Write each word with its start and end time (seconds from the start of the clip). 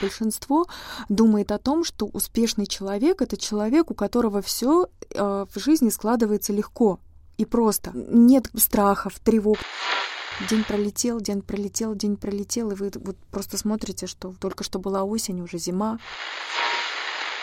Большинство 0.00 0.66
думает 1.08 1.52
о 1.52 1.58
том, 1.58 1.84
что 1.84 2.06
успешный 2.06 2.66
человек 2.66 3.22
это 3.22 3.36
человек, 3.36 3.90
у 3.90 3.94
которого 3.94 4.40
все 4.42 4.86
э, 5.14 5.46
в 5.52 5.58
жизни 5.58 5.90
складывается 5.90 6.52
легко 6.52 7.00
и 7.36 7.44
просто. 7.44 7.92
Нет 7.94 8.48
страхов, 8.54 9.18
тревог. 9.18 9.58
День 10.48 10.64
пролетел, 10.64 11.20
день 11.20 11.42
пролетел, 11.42 11.94
день 11.94 12.16
пролетел, 12.16 12.70
и 12.70 12.74
вы 12.74 12.90
вот 12.94 13.16
просто 13.30 13.58
смотрите, 13.58 14.06
что 14.06 14.34
только 14.40 14.64
что 14.64 14.78
была 14.78 15.04
осень, 15.04 15.40
уже 15.42 15.58
зима. 15.58 15.98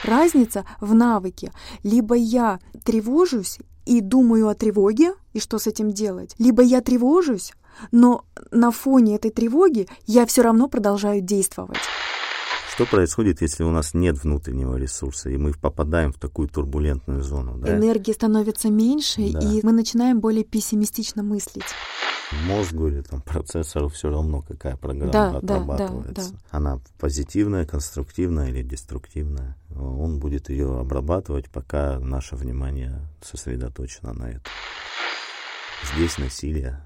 Разница 0.04 0.66
в 0.80 0.94
навыке. 0.94 1.52
Либо 1.84 2.16
я 2.16 2.60
тревожусь 2.84 3.60
и 3.86 4.02
думаю 4.02 4.50
о 4.50 4.56
тревоге, 4.56 5.14
и 5.34 5.40
что 5.40 5.60
с 5.60 5.68
этим 5.68 5.92
делать, 5.92 6.36
либо 6.38 6.62
я 6.62 6.82
тревожусь, 6.82 7.54
но 7.92 8.26
на 8.52 8.72
фоне 8.72 9.16
этой 9.16 9.32
тревоги 9.32 9.88
я 10.06 10.26
все 10.26 10.42
равно 10.42 10.68
продолжаю 10.68 11.22
действовать. 11.22 11.78
Что 12.78 12.86
происходит, 12.86 13.42
если 13.42 13.64
у 13.64 13.72
нас 13.72 13.96
нет 13.96 14.24
внутреннего 14.24 14.76
ресурса, 14.76 15.32
и 15.32 15.38
мы 15.38 15.52
попадаем 15.52 16.14
в 16.14 16.20
такую 16.20 16.48
турбулентную 16.48 17.24
зону? 17.24 17.58
Да? 17.58 17.76
Энергии 17.76 18.12
становится 18.12 18.70
меньше, 18.70 19.32
да. 19.32 19.40
и 19.40 19.62
мы 19.64 19.72
начинаем 19.72 20.20
более 20.20 20.44
пессимистично 20.44 21.24
мыслить. 21.24 21.66
Мозгу 22.46 22.90
или 22.90 23.02
там, 23.02 23.22
процессору 23.22 23.90
все 23.90 24.12
равно, 24.12 24.44
какая 24.44 24.78
программа 24.78 25.12
да, 25.12 25.38
отрабатывается. 25.38 26.14
Да, 26.14 26.22
да, 26.22 26.30
да. 26.30 26.38
Она 26.52 26.80
позитивная, 27.00 27.66
конструктивная 27.66 28.50
или 28.50 28.62
деструктивная. 28.62 29.58
Он 29.76 30.20
будет 30.20 30.52
ее 30.52 30.80
обрабатывать, 30.80 31.50
пока 31.50 31.98
наше 32.00 32.36
внимание 32.36 33.02
сосредоточено 33.24 34.14
на 34.14 34.26
этом. 34.26 34.52
Здесь 35.96 36.20
насилие 36.20 36.80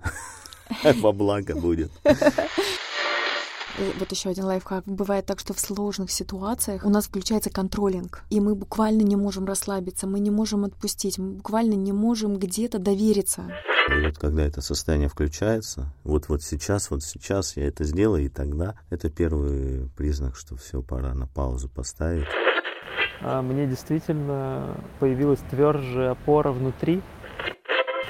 во 1.01 1.11
благо 1.11 1.53
будет. 1.53 1.91
Вот 3.99 4.11
еще 4.11 4.29
один 4.29 4.45
лайфхак. 4.45 4.83
Бывает 4.85 5.25
так, 5.25 5.39
что 5.39 5.53
в 5.53 5.59
сложных 5.59 6.11
ситуациях 6.11 6.85
у 6.85 6.89
нас 6.89 7.05
включается 7.05 7.49
контролинг, 7.49 8.23
и 8.29 8.39
мы 8.39 8.55
буквально 8.55 9.01
не 9.01 9.15
можем 9.15 9.45
расслабиться, 9.45 10.07
мы 10.07 10.19
не 10.19 10.31
можем 10.31 10.65
отпустить, 10.65 11.17
мы 11.17 11.33
буквально 11.33 11.73
не 11.73 11.91
можем 11.91 12.37
где-то 12.37 12.79
довериться. 12.79 13.43
И 13.89 14.05
вот 14.05 14.17
когда 14.17 14.43
это 14.43 14.61
состояние 14.61 15.09
включается, 15.09 15.93
вот 16.03 16.29
вот 16.29 16.43
сейчас, 16.43 16.91
вот 16.91 17.03
сейчас 17.03 17.57
я 17.57 17.67
это 17.67 17.83
сделаю, 17.83 18.25
и 18.25 18.29
тогда 18.29 18.75
это 18.89 19.09
первый 19.09 19.89
признак, 19.97 20.35
что 20.35 20.55
все, 20.55 20.81
пора 20.81 21.13
на 21.13 21.27
паузу 21.27 21.69
поставить. 21.69 22.27
А 23.23 23.41
мне 23.41 23.67
действительно 23.67 24.83
появилась 24.99 25.39
тверже 25.49 26.09
опора 26.09 26.51
внутри, 26.51 27.01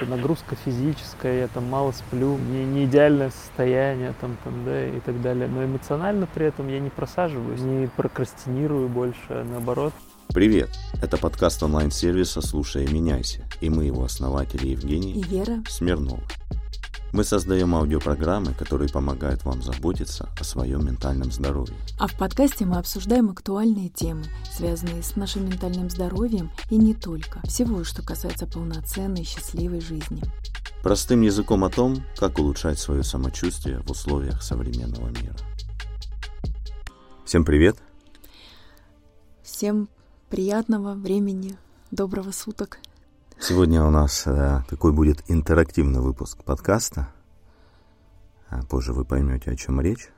нагрузка 0.06 0.56
физическая, 0.64 1.40
я 1.40 1.48
там 1.48 1.64
мало 1.64 1.92
сплю, 1.92 2.38
не, 2.38 2.64
не 2.64 2.84
идеальное 2.84 3.30
состояние 3.30 4.14
там, 4.20 4.36
там, 4.44 4.64
да, 4.64 4.86
и 4.86 5.00
так 5.00 5.20
далее. 5.22 5.48
Но 5.48 5.64
эмоционально 5.64 6.26
при 6.32 6.46
этом 6.46 6.68
я 6.68 6.80
не 6.80 6.90
просаживаюсь, 6.90 7.60
не 7.60 7.88
прокрастинирую 7.88 8.88
больше, 8.88 9.18
а 9.30 9.44
наоборот. 9.44 9.92
Привет! 10.28 10.70
Это 11.02 11.18
подкаст 11.18 11.62
онлайн-сервиса 11.62 12.40
«Слушай 12.40 12.84
и 12.84 12.92
меняйся», 12.92 13.44
и 13.60 13.68
мы 13.68 13.84
его 13.84 14.04
основатели 14.04 14.68
Евгений 14.68 15.12
и 15.12 15.22
Вера 15.22 15.62
Смирнова. 15.68 16.20
Мы 17.12 17.24
создаем 17.24 17.74
аудиопрограммы, 17.74 18.54
которые 18.54 18.88
помогают 18.88 19.44
вам 19.44 19.62
заботиться 19.62 20.30
о 20.40 20.44
своем 20.44 20.86
ментальном 20.86 21.30
здоровье. 21.30 21.76
А 21.98 22.06
в 22.06 22.16
подкасте 22.16 22.64
мы 22.64 22.78
обсуждаем 22.78 23.28
актуальные 23.28 23.90
темы, 23.90 24.24
связанные 24.50 25.02
с 25.02 25.14
нашим 25.14 25.44
ментальным 25.44 25.90
здоровьем 25.90 26.50
и 26.70 26.76
не 26.76 26.94
только. 26.94 27.42
Всего, 27.46 27.84
что 27.84 28.02
касается 28.02 28.46
полноценной 28.46 29.24
счастливой 29.24 29.82
жизни. 29.82 30.22
Простым 30.82 31.20
языком 31.20 31.64
о 31.64 31.68
том, 31.68 32.02
как 32.16 32.38
улучшать 32.38 32.78
свое 32.78 33.02
самочувствие 33.02 33.80
в 33.80 33.90
условиях 33.90 34.42
современного 34.42 35.08
мира. 35.08 35.36
Всем 37.26 37.44
привет! 37.44 37.76
Всем 39.42 39.90
приятного 40.30 40.94
времени, 40.94 41.58
доброго 41.90 42.30
суток! 42.30 42.78
Сегодня 43.42 43.82
у 43.82 43.90
нас 43.90 44.22
э, 44.24 44.62
такой 44.68 44.92
будет 44.92 45.24
интерактивный 45.26 45.98
выпуск 45.98 46.44
подкаста. 46.44 47.08
А 48.48 48.62
позже 48.62 48.92
вы 48.92 49.04
поймете, 49.04 49.50
о 49.50 49.56
чем 49.56 49.80
речь. 49.80 50.10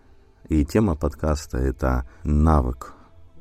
И 0.51 0.63
тема 0.67 0.95
подкаста– 0.95 1.57
это 1.59 2.07
навык 2.23 2.93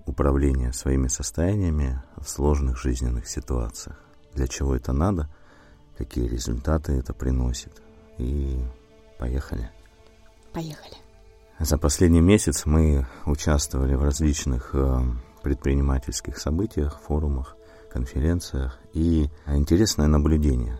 управления 0.05 0.71
своими 0.71 1.09
состояниями 1.09 2.01
в 2.15 2.29
сложных 2.29 2.77
жизненных 2.77 3.27
ситуациях. 3.27 3.99
Для 4.33 4.47
чего 4.47 4.73
это 4.73 4.93
надо, 4.93 5.29
какие 5.97 6.29
результаты 6.29 6.93
это 6.93 7.13
приносит. 7.13 7.81
И 8.17 8.63
поехали. 9.19 9.69
Поехали. 10.53 10.95
За 11.59 11.77
последний 11.77 12.21
месяц 12.21 12.65
мы 12.65 13.05
участвовали 13.25 13.95
в 13.95 14.03
различных 14.05 14.69
э, 14.75 15.01
предпринимательских 15.41 16.37
событиях, 16.37 17.01
форумах 17.01 17.57
конференциях. 17.93 18.79
И 18.93 19.29
интересное 19.47 20.07
наблюдение. 20.07 20.79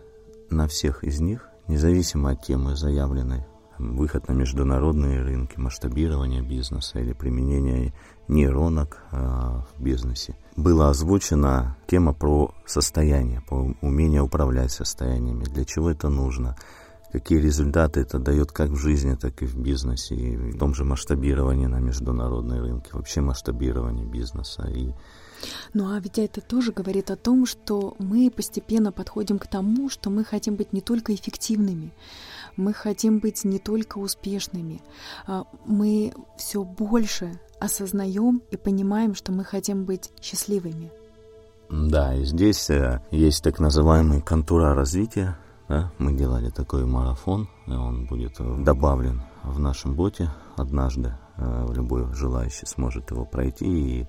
На 0.50 0.68
всех 0.68 1.03
из 1.03 1.22
них, 1.22 1.47
независимо 1.68 2.31
от 2.31 2.44
темы 2.44 2.75
заявленной, 2.75 3.46
выход 3.78 4.28
на 4.28 4.34
международные 4.34 5.22
рынки, 5.22 5.57
масштабирование 5.57 6.41
бизнеса 6.41 7.00
или 7.00 7.13
применение 7.13 7.94
нейронок 8.28 9.01
э, 9.12 9.18
в 9.18 9.81
бизнесе, 9.81 10.35
была 10.56 10.90
озвучена 10.90 11.78
тема 11.88 12.13
про 12.13 12.53
состояние, 12.66 13.41
про 13.41 13.74
умение 13.81 14.22
управлять 14.22 14.72
состояниями, 14.72 15.44
для 15.45 15.66
чего 15.66 15.90
это 15.90 16.09
нужно, 16.09 16.56
какие 17.12 17.40
результаты 17.40 18.01
это 18.01 18.19
дает 18.19 18.51
как 18.51 18.69
в 18.69 18.78
жизни, 18.78 19.16
так 19.16 19.41
и 19.41 19.45
в 19.45 19.57
бизнесе, 19.57 20.16
и 20.16 20.35
в 20.35 20.57
том 20.57 20.74
же 20.74 20.84
масштабировании 20.84 21.68
на 21.68 21.80
международные 21.80 22.62
рынки, 22.62 22.90
вообще 22.94 23.22
масштабирование 23.22 24.06
бизнеса. 24.06 24.68
И 24.69 24.94
ну 25.74 25.94
а 25.94 26.00
ведь 26.00 26.20
это 26.20 26.42
тоже 26.42 26.72
говорит 26.72 27.12
о 27.12 27.16
том, 27.16 27.46
что 27.46 27.96
мы 28.00 28.30
постепенно 28.30 28.92
подходим 28.92 29.40
к 29.40 29.48
тому, 29.48 29.90
что 29.90 30.09
мы 30.09 30.24
хотим 30.24 30.56
быть 30.56 30.74
не 30.74 30.81
только 30.81 31.14
эффективными, 31.14 31.92
мы 32.56 32.74
хотим 32.74 33.20
быть 33.20 33.44
не 33.44 33.59
только 33.59 33.98
успешными, 33.98 34.81
а 35.26 35.46
мы 35.66 36.14
все 36.38 36.64
больше 36.64 37.40
осознаем 37.59 38.42
и 38.52 38.58
понимаем, 38.58 39.16
что 39.16 39.31
мы 39.31 39.44
хотим 39.44 39.86
быть 39.86 40.12
счастливыми. 40.22 40.92
Да, 41.70 42.14
и 42.14 42.24
здесь 42.25 42.70
э, 42.70 43.02
есть 43.10 43.44
так 43.44 43.60
называемый 43.60 44.22
контура 44.22 44.75
развития. 44.75 45.38
Да? 45.70 45.92
Мы 45.98 46.14
делали 46.14 46.50
такой 46.50 46.86
марафон, 46.86 47.50
он 47.68 48.06
будет 48.06 48.36
добавлен 48.64 49.24
в 49.44 49.60
нашем 49.60 49.96
боте 49.96 50.30
однажды. 50.56 51.16
Э, 51.38 51.68
любой 51.74 52.14
желающий 52.14 52.68
сможет 52.68 53.10
его 53.10 53.25
пройти 53.25 53.66
и 53.66 54.08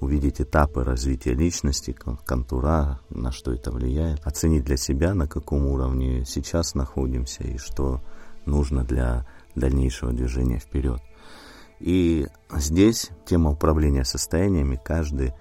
увидеть 0.00 0.40
этапы 0.40 0.82
развития 0.82 1.34
личности, 1.34 1.94
контура, 2.26 3.00
на 3.10 3.32
что 3.32 3.52
это 3.52 3.70
влияет, 3.70 4.26
оценить 4.26 4.64
для 4.64 4.76
себя, 4.76 5.14
на 5.14 5.26
каком 5.26 5.66
уровне 5.66 6.24
сейчас 6.26 6.74
находимся 6.74 7.44
и 7.44 7.58
что 7.58 8.00
нужно 8.46 8.84
для 8.84 9.26
дальнейшего 9.54 10.12
движения 10.12 10.58
вперед. 10.58 11.00
И 11.78 12.26
здесь 12.54 13.10
тема 13.26 13.50
управления 13.50 14.04
состояниями, 14.04 14.80
каждый 14.82 15.34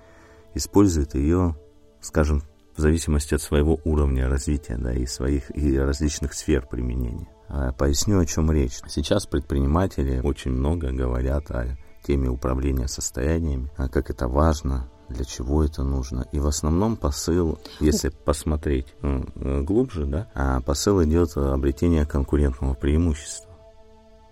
использует 0.53 1.15
ее, 1.15 1.55
скажем, 2.01 2.43
в 2.75 2.81
зависимости 2.81 3.33
от 3.33 3.41
своего 3.41 3.79
уровня 3.83 4.29
развития 4.29 4.77
да, 4.77 4.93
и 4.93 5.05
своих 5.05 5.55
и 5.55 5.77
различных 5.77 6.33
сфер 6.33 6.65
применения. 6.65 7.27
А, 7.49 7.73
поясню, 7.73 8.19
о 8.19 8.25
чем 8.25 8.51
речь. 8.51 8.79
Сейчас 8.87 9.25
предприниматели 9.25 10.21
очень 10.23 10.51
много 10.51 10.91
говорят 10.91 11.51
о 11.51 11.77
теме 12.03 12.29
управления 12.29 12.87
состояниями, 12.87 13.71
а 13.77 13.87
как 13.87 14.09
это 14.09 14.27
важно, 14.27 14.89
для 15.09 15.25
чего 15.25 15.63
это 15.63 15.83
нужно. 15.83 16.27
И 16.31 16.39
в 16.39 16.47
основном 16.47 16.95
посыл, 16.95 17.59
если 17.79 18.09
посмотреть 18.25 18.93
ну, 19.01 19.63
глубже, 19.63 20.05
да, 20.05 20.29
а 20.33 20.61
посыл 20.61 21.03
идет 21.03 21.35
обретение 21.35 22.05
конкурентного 22.05 22.73
преимущества. 22.73 23.49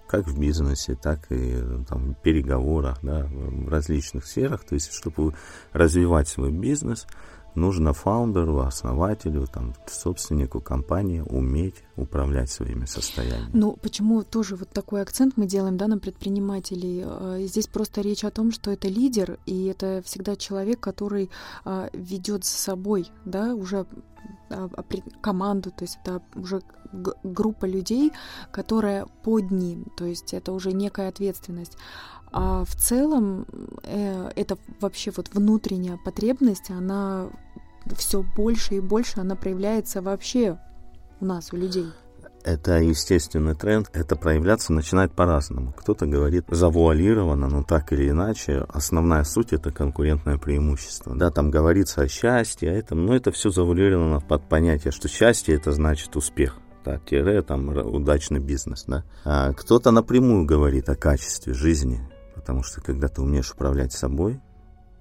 Как 0.08 0.26
в 0.26 0.40
бизнесе, 0.40 0.96
так 0.96 1.30
и 1.32 1.62
там, 1.90 2.14
в 2.14 2.22
переговорах, 2.22 3.00
да, 3.02 3.28
в 3.30 3.68
различных 3.68 4.26
сферах. 4.26 4.64
То 4.64 4.76
есть, 4.76 4.94
чтобы 4.94 5.34
развивать 5.74 6.28
свой 6.28 6.52
бизнес– 6.52 7.06
нужно 7.58 7.94
фаундеру, 7.94 8.60
основателю, 8.60 9.48
там, 9.48 9.74
собственнику 9.88 10.62
компании 10.62 11.22
уметь 11.22 11.84
управлять 11.98 12.50
своими 12.50 12.86
состояниями. 12.86 13.50
Ну, 13.54 13.74
почему 13.74 14.24
тоже 14.24 14.56
вот 14.56 14.70
такой 14.70 15.02
акцент 15.02 15.36
мы 15.36 15.48
делаем 15.48 15.78
да, 15.78 15.88
на 15.88 15.98
предпринимателей? 15.98 17.04
А, 17.04 17.40
здесь 17.42 17.68
просто 17.68 18.02
речь 18.02 18.24
о 18.24 18.32
том, 18.32 18.52
что 18.52 18.72
это 18.72 18.88
лидер, 18.88 19.40
и 19.46 19.66
это 19.66 20.02
всегда 20.06 20.36
человек, 20.36 20.80
который 20.80 21.30
а, 21.66 21.90
ведет 21.94 22.46
за 22.46 22.52
собой, 22.52 23.10
да, 23.26 23.56
уже 23.56 23.88
а, 24.50 24.70
команду, 25.22 25.72
то 25.72 25.84
есть 25.84 25.98
это 26.04 26.22
уже 26.36 26.62
группа 27.24 27.66
людей, 27.66 28.14
которая 28.52 29.08
под 29.24 29.52
ним, 29.52 29.86
то 29.98 30.06
есть 30.06 30.34
это 30.34 30.54
уже 30.54 30.72
некая 30.72 31.10
ответственность. 31.10 31.78
А 32.32 32.64
в 32.66 32.76
целом 32.76 33.46
э, 33.84 34.32
это 34.36 34.58
вообще 34.80 35.12
вот 35.16 35.30
внутренняя 35.34 35.98
потребность, 35.98 36.70
она 36.70 37.30
все 37.96 38.22
больше 38.22 38.76
и 38.76 38.80
больше, 38.80 39.20
она 39.20 39.36
проявляется 39.36 40.02
вообще 40.02 40.60
у 41.20 41.26
нас, 41.26 41.52
у 41.54 41.58
людей. 41.58 41.88
Это 42.44 42.80
естественный 42.80 43.56
тренд. 43.56 43.90
Это 43.94 44.16
проявляться 44.16 44.72
начинает 44.72 45.12
по-разному. 45.12 45.74
Кто-то 45.74 46.06
говорит 46.06 46.46
завуалированно, 46.50 47.50
но 47.50 47.64
так 47.64 47.92
или 47.92 48.10
иначе. 48.10 48.66
Основная 48.70 49.24
суть 49.26 49.52
это 49.52 49.72
конкурентное 49.72 50.38
преимущество. 50.38 51.16
Да, 51.16 51.30
там 51.30 51.52
говорится 51.52 52.02
о 52.02 52.08
счастье, 52.08 52.72
о 52.72 52.74
этом, 52.74 53.06
но 53.06 53.16
это 53.16 53.32
все 53.32 53.50
завуалировано 53.50 54.22
под 54.22 54.48
понятие, 54.48 54.92
что 54.92 55.10
счастье 55.10 55.56
это 55.56 55.74
значит 55.74 56.16
успех 56.16 56.58
да, 56.86 57.00
тире, 57.00 57.42
там, 57.42 57.68
удачный 57.70 58.40
бизнес, 58.40 58.86
да. 58.88 59.04
А 59.26 59.52
кто-то 59.52 59.92
напрямую 59.92 60.46
говорит 60.46 60.88
о 60.88 60.96
качестве 60.96 61.54
жизни, 61.54 62.00
потому 62.34 62.64
что 62.64 62.80
когда 62.80 63.10
ты 63.10 63.22
умеешь 63.22 63.52
управлять 63.52 63.92
собой, 63.92 64.40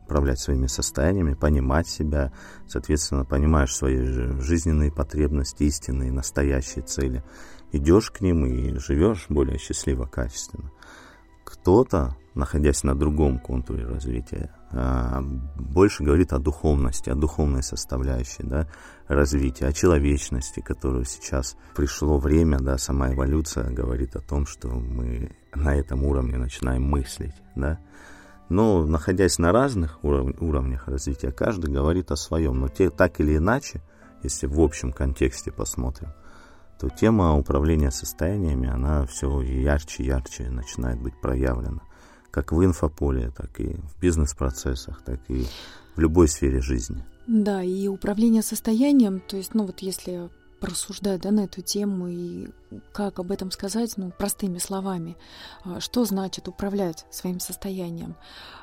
управлять 0.06 0.38
своими 0.38 0.68
состояниями, 0.68 1.34
понимать 1.34 1.88
себя, 1.88 2.32
соответственно, 2.68 3.24
понимаешь 3.24 3.74
свои 3.74 3.98
жизненные 4.40 4.92
потребности, 4.92 5.64
истинные, 5.64 6.12
настоящие 6.12 6.84
цели, 6.84 7.24
идешь 7.72 8.10
к 8.12 8.20
ним 8.20 8.46
и 8.46 8.78
живешь 8.78 9.26
более 9.28 9.58
счастливо, 9.58 10.06
качественно. 10.06 10.70
Кто-то, 11.44 12.16
находясь 12.34 12.84
на 12.84 12.94
другом 12.94 13.38
контуре 13.38 13.84
развития, 13.86 14.50
а, 14.70 15.20
больше 15.22 16.02
говорит 16.02 16.32
о 16.32 16.38
духовности, 16.38 17.10
о 17.10 17.14
духовной 17.14 17.62
составляющей 17.62 18.42
да, 18.42 18.68
развития, 19.08 19.66
о 19.66 19.72
человечности, 19.72 20.60
которую 20.60 21.04
сейчас 21.04 21.56
пришло 21.74 22.18
время, 22.18 22.58
да, 22.58 22.78
сама 22.78 23.12
эволюция 23.12 23.70
говорит 23.70 24.16
о 24.16 24.20
том, 24.20 24.46
что 24.46 24.68
мы 24.68 25.36
на 25.54 25.74
этом 25.74 26.04
уровне 26.04 26.36
начинаем 26.36 26.82
мыслить, 26.82 27.34
да, 27.54 27.78
но 28.48 28.86
находясь 28.86 29.38
на 29.38 29.52
разных 29.52 30.02
уров 30.04 30.34
уровнях 30.40 30.88
развития, 30.88 31.32
каждый 31.32 31.72
говорит 31.72 32.10
о 32.10 32.16
своем. 32.16 32.60
Но 32.60 32.68
те, 32.68 32.90
так 32.90 33.20
или 33.20 33.36
иначе, 33.36 33.82
если 34.22 34.46
в 34.46 34.60
общем 34.60 34.92
контексте 34.92 35.50
посмотрим, 35.50 36.08
то 36.78 36.88
тема 36.88 37.36
управления 37.36 37.90
состояниями, 37.90 38.68
она 38.68 39.06
все 39.06 39.40
ярче 39.40 40.02
и 40.02 40.06
ярче 40.06 40.50
начинает 40.50 41.00
быть 41.00 41.20
проявлена. 41.20 41.80
Как 42.30 42.52
в 42.52 42.62
инфополе, 42.62 43.30
так 43.30 43.58
и 43.60 43.74
в 43.74 44.00
бизнес-процессах, 44.00 45.02
так 45.02 45.20
и 45.28 45.46
в 45.94 46.00
любой 46.00 46.28
сфере 46.28 46.60
жизни. 46.60 47.04
Да, 47.26 47.62
и 47.62 47.88
управление 47.88 48.42
состоянием, 48.42 49.20
то 49.20 49.36
есть, 49.36 49.54
ну 49.54 49.64
вот 49.64 49.80
если 49.80 50.28
порассуждать 50.60 51.20
да, 51.20 51.30
на 51.30 51.40
эту 51.44 51.62
тему 51.62 52.08
и 52.08 52.48
как 52.92 53.18
об 53.18 53.30
этом 53.30 53.50
сказать, 53.50 53.96
ну, 53.96 54.10
простыми 54.10 54.58
словами. 54.58 55.16
А, 55.64 55.80
что 55.80 56.04
значит 56.04 56.48
управлять 56.48 57.06
своим 57.10 57.40
состоянием? 57.40 58.16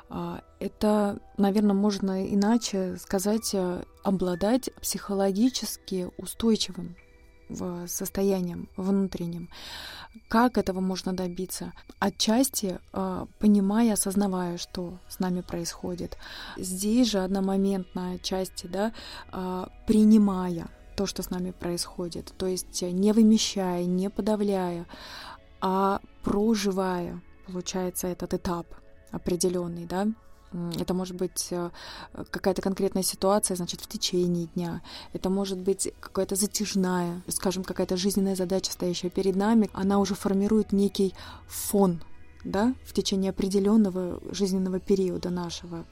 А, 0.08 0.42
это, 0.60 1.18
наверное, 1.36 1.74
можно 1.74 2.26
иначе 2.32 2.96
сказать, 2.98 3.50
э, 3.54 3.82
обладать 4.02 4.70
психологически 4.80 6.10
устойчивым 6.18 6.96
состоянием 7.86 8.70
внутренним. 8.76 9.50
Как 10.28 10.56
этого 10.56 10.80
можно 10.80 11.12
добиться? 11.12 11.72
Отчасти 11.98 12.80
э, 12.92 13.26
понимая, 13.38 13.92
осознавая, 13.92 14.56
что 14.56 14.98
с 15.08 15.18
нами 15.18 15.42
происходит. 15.42 16.16
Здесь 16.56 17.10
же 17.10 17.18
одномоментно 17.18 18.12
отчасти, 18.12 18.66
да, 18.66 18.92
принимая 19.86 20.68
то, 20.94 21.06
что 21.06 21.22
с 21.22 21.30
нами 21.30 21.50
происходит. 21.50 22.32
То 22.36 22.46
есть 22.46 22.82
э, 22.82 22.90
не 22.90 23.12
вымещая, 23.12 23.84
не 23.84 24.10
подавляя, 24.10 24.86
а 25.60 26.00
проживая, 26.22 27.20
получается, 27.46 28.08
этот 28.08 28.34
этап 28.34 28.66
определенный, 29.10 29.86
да, 29.86 30.08
это 30.78 30.94
может 30.94 31.16
быть 31.16 31.48
э, 31.50 31.70
какая-то 32.30 32.62
конкретная 32.62 33.02
ситуация, 33.02 33.56
значит, 33.56 33.80
в 33.80 33.88
течение 33.88 34.46
дня. 34.54 34.82
Это 35.12 35.28
может 35.28 35.58
быть 35.58 35.92
какая-то 36.00 36.36
затяжная, 36.36 37.22
скажем, 37.28 37.64
какая-то 37.64 37.96
жизненная 37.96 38.36
задача, 38.36 38.70
стоящая 38.70 39.10
перед 39.10 39.34
нами. 39.34 39.68
Она 39.72 39.98
уже 39.98 40.14
формирует 40.14 40.72
некий 40.72 41.12
фон, 41.48 42.00
да, 42.44 42.74
в 42.84 42.92
течение 42.92 43.30
определенного 43.30 44.20
жизненного 44.32 44.78
периода 44.78 45.30
нашего. 45.30 45.84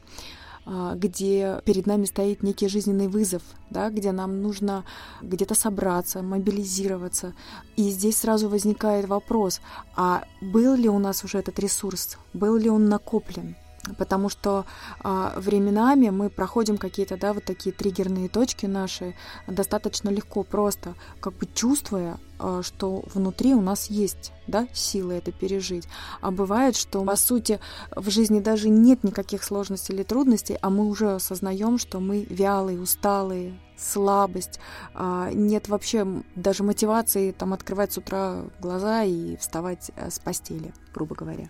А, 0.65 0.95
где 0.95 1.61
перед 1.65 1.87
нами 1.87 2.05
стоит 2.05 2.43
некий 2.43 2.69
жизненный 2.69 3.09
вызов, 3.09 3.43
да, 3.71 3.91
где 3.91 4.13
нам 4.13 4.43
нужно 4.43 4.85
где-то 5.21 5.55
собраться, 5.55 6.23
мобилизироваться. 6.23 7.35
И 7.77 7.91
здесь 7.91 8.19
сразу 8.19 8.49
возникает 8.49 9.09
вопрос, 9.09 9.61
а 9.97 10.25
был 10.41 10.75
ли 10.75 10.89
у 10.89 10.99
нас 10.99 11.25
уже 11.25 11.39
этот 11.39 11.59
ресурс, 11.59 12.17
был 12.33 12.57
ли 12.57 12.71
он 12.71 12.89
накоплен? 12.89 13.57
Потому 13.99 14.29
что 14.29 14.65
а, 15.01 15.35
временами 15.37 16.11
мы 16.11 16.31
проходим 16.31 16.79
какие-то, 16.79 17.17
да, 17.17 17.33
вот 17.33 17.45
такие 17.45 17.75
триггерные 17.75 18.29
точки 18.29 18.67
наши 18.67 19.15
достаточно 19.47 20.09
легко, 20.09 20.45
просто 20.45 20.95
как 21.21 21.35
бы 21.35 21.47
чувствуя, 21.53 22.19
а, 22.39 22.63
что 22.63 23.05
внутри 23.13 23.55
у 23.55 23.61
нас 23.61 23.91
есть, 23.91 24.33
да, 24.47 24.69
силы 24.73 25.15
это 25.15 25.33
пережить. 25.33 25.89
А 26.21 26.31
бывает, 26.31 26.77
что, 26.77 27.03
по 27.05 27.17
сути, 27.17 27.59
в 27.95 28.09
жизни 28.11 28.41
даже 28.41 28.69
нет 28.69 29.03
никаких 29.03 29.43
сложностей 29.43 29.95
или 29.95 30.05
трудностей, 30.05 30.59
а 30.61 30.71
мы 30.71 30.87
уже 30.87 31.15
осознаем, 31.15 31.79
что 31.79 31.99
мы 31.99 32.25
вялые, 32.31 32.81
усталые, 32.81 33.59
слабость, 33.77 34.61
а, 34.95 35.31
нет 35.33 35.69
вообще 35.69 36.07
даже 36.37 36.63
мотивации 36.63 37.33
там 37.33 37.53
открывать 37.53 37.93
с 37.93 37.99
утра 37.99 38.45
глаза 38.61 39.03
и 39.03 39.37
вставать 39.37 39.91
э, 39.97 40.09
с 40.09 40.21
постели, 40.21 40.73
грубо 40.95 41.17
говоря 41.17 41.49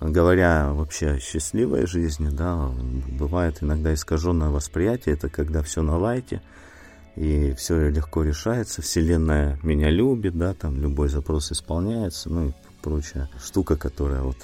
говоря 0.00 0.72
вообще 0.72 1.10
о 1.12 1.18
счастливой 1.18 1.86
жизни, 1.86 2.28
да, 2.30 2.70
бывает 3.18 3.58
иногда 3.62 3.92
искаженное 3.92 4.50
восприятие, 4.50 5.14
это 5.14 5.28
когда 5.28 5.62
все 5.62 5.82
на 5.82 5.98
лайте, 5.98 6.40
и 7.16 7.52
все 7.56 7.88
легко 7.90 8.22
решается, 8.22 8.80
Вселенная 8.80 9.58
меня 9.62 9.90
любит, 9.90 10.38
да, 10.38 10.54
там 10.54 10.80
любой 10.80 11.08
запрос 11.08 11.50
исполняется, 11.50 12.30
ну 12.30 12.48
и 12.48 12.52
прочая 12.80 13.28
штука, 13.42 13.76
которая 13.76 14.22
вот 14.22 14.36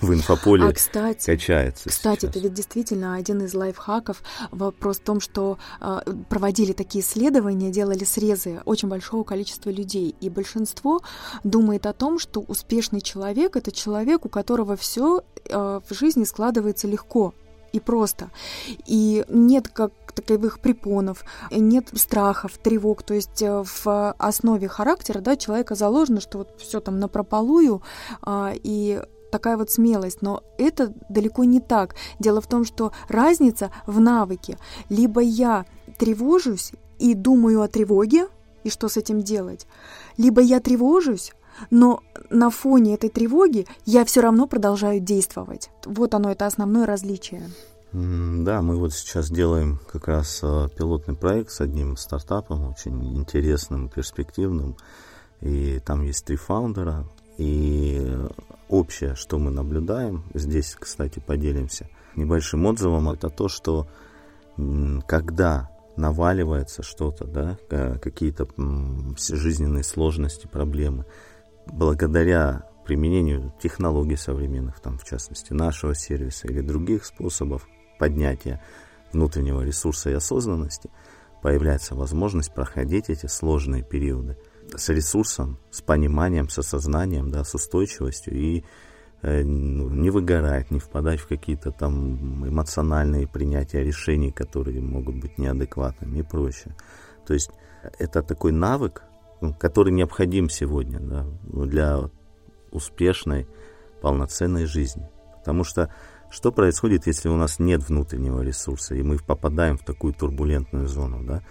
в 0.00 0.12
инфополе 0.12 0.66
а, 0.66 0.72
кстати, 0.72 1.26
качается. 1.26 1.88
Кстати, 1.88 2.20
сейчас. 2.20 2.30
это 2.30 2.38
ведь 2.40 2.54
действительно 2.54 3.14
один 3.14 3.42
из 3.42 3.54
лайфхаков. 3.54 4.22
Вопрос 4.50 4.98
в 4.98 5.02
том, 5.02 5.20
что 5.20 5.58
э, 5.80 6.00
проводили 6.28 6.72
такие 6.72 7.04
исследования, 7.04 7.70
делали 7.70 8.04
срезы 8.04 8.60
очень 8.64 8.88
большого 8.88 9.24
количества 9.24 9.70
людей, 9.70 10.14
и 10.20 10.28
большинство 10.28 11.00
думает 11.42 11.86
о 11.86 11.92
том, 11.92 12.18
что 12.18 12.40
успешный 12.40 13.00
человек 13.00 13.56
это 13.56 13.72
человек, 13.72 14.24
у 14.24 14.28
которого 14.28 14.76
все 14.76 15.22
э, 15.48 15.80
в 15.88 15.94
жизни 15.94 16.24
складывается 16.24 16.86
легко 16.86 17.34
и 17.72 17.80
просто. 17.80 18.30
И 18.86 19.24
нет 19.28 19.68
как 19.68 19.92
таковых 20.14 20.60
препонов, 20.60 21.24
нет 21.50 21.88
страхов, 21.94 22.52
тревог. 22.58 23.02
То 23.02 23.14
есть 23.14 23.42
э, 23.42 23.64
в 23.64 24.12
основе 24.12 24.68
характера 24.68 25.20
да, 25.20 25.36
человека 25.36 25.74
заложено, 25.74 26.20
что 26.20 26.38
вот 26.38 26.54
все 26.58 26.80
там 26.80 27.00
на 27.00 27.08
прополую, 27.08 27.82
а, 28.22 28.52
и 28.54 29.02
такая 29.34 29.56
вот 29.56 29.68
смелость, 29.68 30.22
но 30.22 30.44
это 30.58 30.94
далеко 31.08 31.42
не 31.42 31.58
так. 31.58 31.96
Дело 32.20 32.40
в 32.40 32.46
том, 32.46 32.64
что 32.64 32.92
разница 33.08 33.72
в 33.84 33.98
навыке. 33.98 34.58
Либо 34.88 35.20
я 35.20 35.66
тревожусь 35.98 36.70
и 37.00 37.14
думаю 37.14 37.62
о 37.62 37.66
тревоге, 37.66 38.28
и 38.62 38.70
что 38.70 38.88
с 38.88 38.96
этим 38.96 39.22
делать, 39.22 39.66
либо 40.16 40.40
я 40.40 40.60
тревожусь, 40.60 41.32
но 41.70 42.00
на 42.30 42.48
фоне 42.50 42.94
этой 42.94 43.10
тревоги 43.10 43.66
я 43.86 44.04
все 44.04 44.20
равно 44.20 44.46
продолжаю 44.46 45.00
действовать. 45.00 45.70
Вот 45.84 46.14
оно, 46.14 46.30
это 46.30 46.46
основное 46.46 46.86
различие. 46.86 47.42
Да, 47.92 48.62
мы 48.62 48.76
вот 48.76 48.92
сейчас 48.92 49.30
делаем 49.30 49.80
как 49.90 50.06
раз 50.06 50.40
э, 50.42 50.68
пилотный 50.76 51.16
проект 51.16 51.50
с 51.50 51.60
одним 51.60 51.96
стартапом, 51.96 52.70
очень 52.70 53.16
интересным, 53.16 53.88
перспективным. 53.88 54.76
И 55.40 55.80
там 55.84 56.02
есть 56.02 56.24
три 56.24 56.36
фаундера. 56.36 57.04
И 57.36 58.16
общее, 58.74 59.14
что 59.14 59.38
мы 59.38 59.50
наблюдаем, 59.50 60.24
здесь, 60.34 60.76
кстати, 60.78 61.20
поделимся 61.20 61.88
небольшим 62.16 62.66
отзывом, 62.66 63.08
это 63.10 63.28
то, 63.30 63.48
что 63.48 63.88
когда 65.06 65.70
наваливается 65.96 66.82
что-то, 66.82 67.24
да, 67.24 67.56
какие-то 67.98 68.48
жизненные 69.16 69.84
сложности, 69.84 70.46
проблемы, 70.46 71.06
благодаря 71.66 72.68
применению 72.84 73.54
технологий 73.62 74.16
современных, 74.16 74.80
там, 74.80 74.98
в 74.98 75.04
частности, 75.04 75.52
нашего 75.52 75.94
сервиса 75.94 76.48
или 76.48 76.60
других 76.60 77.04
способов 77.04 77.66
поднятия 77.98 78.62
внутреннего 79.12 79.62
ресурса 79.62 80.10
и 80.10 80.14
осознанности, 80.14 80.90
появляется 81.42 81.94
возможность 81.94 82.52
проходить 82.52 83.08
эти 83.08 83.26
сложные 83.26 83.82
периоды– 83.82 84.36
с 84.74 84.88
ресурсом, 84.88 85.58
с 85.70 85.80
пониманием, 85.80 86.48
с 86.48 86.58
осознанием, 86.58 87.30
да, 87.30 87.44
с 87.44 87.54
устойчивостью 87.54 88.34
и 88.34 88.64
э, 89.22 89.42
ну, 89.42 89.90
не 89.90 90.10
выгорать, 90.10 90.70
не 90.70 90.78
впадать 90.78 91.20
в 91.20 91.26
какие-то 91.26 91.70
там 91.70 92.48
эмоциональные 92.48 93.28
принятия 93.28 93.82
решений, 93.82 94.32
которые 94.32 94.80
могут 94.80 95.16
быть 95.16 95.38
неадекватными 95.38 96.18
и 96.18 96.22
прочее. 96.22 96.74
То 97.26 97.34
есть 97.34 97.50
это 97.98 98.22
такой 98.22 98.52
навык, 98.52 99.02
ну, 99.40 99.54
который 99.54 99.92
необходим 99.92 100.48
сегодня 100.48 101.00
да, 101.00 101.26
для 101.44 102.10
успешной, 102.70 103.46
полноценной 104.00 104.66
жизни. 104.66 105.08
Потому 105.38 105.64
что 105.64 105.90
что 106.30 106.50
происходит, 106.50 107.06
если 107.06 107.28
у 107.28 107.36
нас 107.36 107.60
нет 107.60 107.88
внутреннего 107.88 108.40
ресурса, 108.40 108.96
и 108.96 109.02
мы 109.02 109.18
попадаем 109.18 109.78
в 109.78 109.84
такую 109.84 110.14
турбулентную 110.14 110.88
зону, 110.88 111.22
да? 111.22 111.42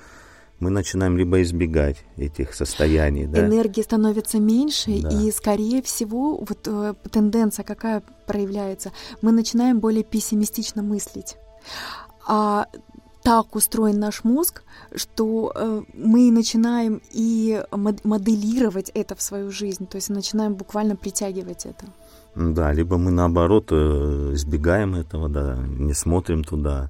Мы 0.64 0.70
начинаем 0.70 1.18
либо 1.18 1.42
избегать 1.42 1.98
этих 2.18 2.54
состояний. 2.54 3.28
Да? 3.28 3.46
Энергии 3.46 3.82
становится 3.82 4.40
меньше, 4.40 5.02
да. 5.02 5.10
и, 5.10 5.32
скорее 5.32 5.82
всего, 5.82 6.38
вот 6.38 6.68
э, 6.68 6.94
тенденция 7.12 7.64
какая 7.66 8.02
проявляется, 8.28 8.92
мы 9.22 9.32
начинаем 9.32 9.80
более 9.80 10.04
пессимистично 10.04 10.82
мыслить. 10.82 11.36
А 12.28 12.68
так 13.24 13.56
устроен 13.56 14.00
наш 14.00 14.24
мозг, 14.24 14.64
что 14.96 15.52
э, 15.56 15.82
мы 15.94 16.32
начинаем 16.32 17.02
и 17.12 17.64
моделировать 18.04 18.92
это 18.94 19.16
в 19.16 19.22
свою 19.22 19.52
жизнь, 19.52 19.86
то 19.86 19.98
есть 19.98 20.10
начинаем 20.10 20.56
буквально 20.56 20.96
притягивать 20.96 21.66
это. 21.66 21.86
Да, 22.36 22.74
либо 22.74 22.98
мы 22.98 23.12
наоборот 23.12 23.68
э, 23.72 24.32
избегаем 24.34 24.96
этого, 24.96 25.30
да, 25.30 25.58
не 25.80 25.94
смотрим 25.94 26.44
туда, 26.44 26.90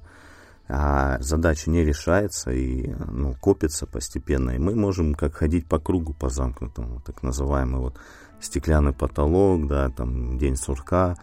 а 0.68 1.18
задача 1.20 1.70
не 1.70 1.84
решается 1.84 2.50
и 2.50 2.88
ну, 3.10 3.34
копится 3.34 3.86
постепенно. 3.86 4.50
И 4.50 4.58
мы 4.58 4.74
можем 4.74 5.14
как 5.14 5.34
ходить 5.34 5.66
по 5.66 5.78
кругу, 5.78 6.14
по 6.14 6.30
замкнутому, 6.30 7.00
так 7.04 7.22
называемый 7.22 7.80
вот 7.80 7.98
стеклянный 8.40 8.92
потолок, 8.92 9.66
да, 9.66 9.90
там 9.90 10.38
день 10.38 10.56
сурка. 10.56 11.16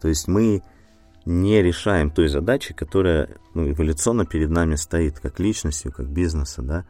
То 0.00 0.08
есть 0.08 0.28
мы 0.28 0.62
не 1.24 1.62
решаем 1.62 2.10
той 2.10 2.28
задачи, 2.28 2.74
которая 2.74 3.30
ну, 3.54 3.70
эволюционно 3.70 4.26
перед 4.26 4.50
нами 4.50 4.74
стоит, 4.74 5.18
как 5.18 5.40
личностью, 5.40 5.90
как 5.90 6.06
бизнеса, 6.06 6.60
да, 6.60 6.84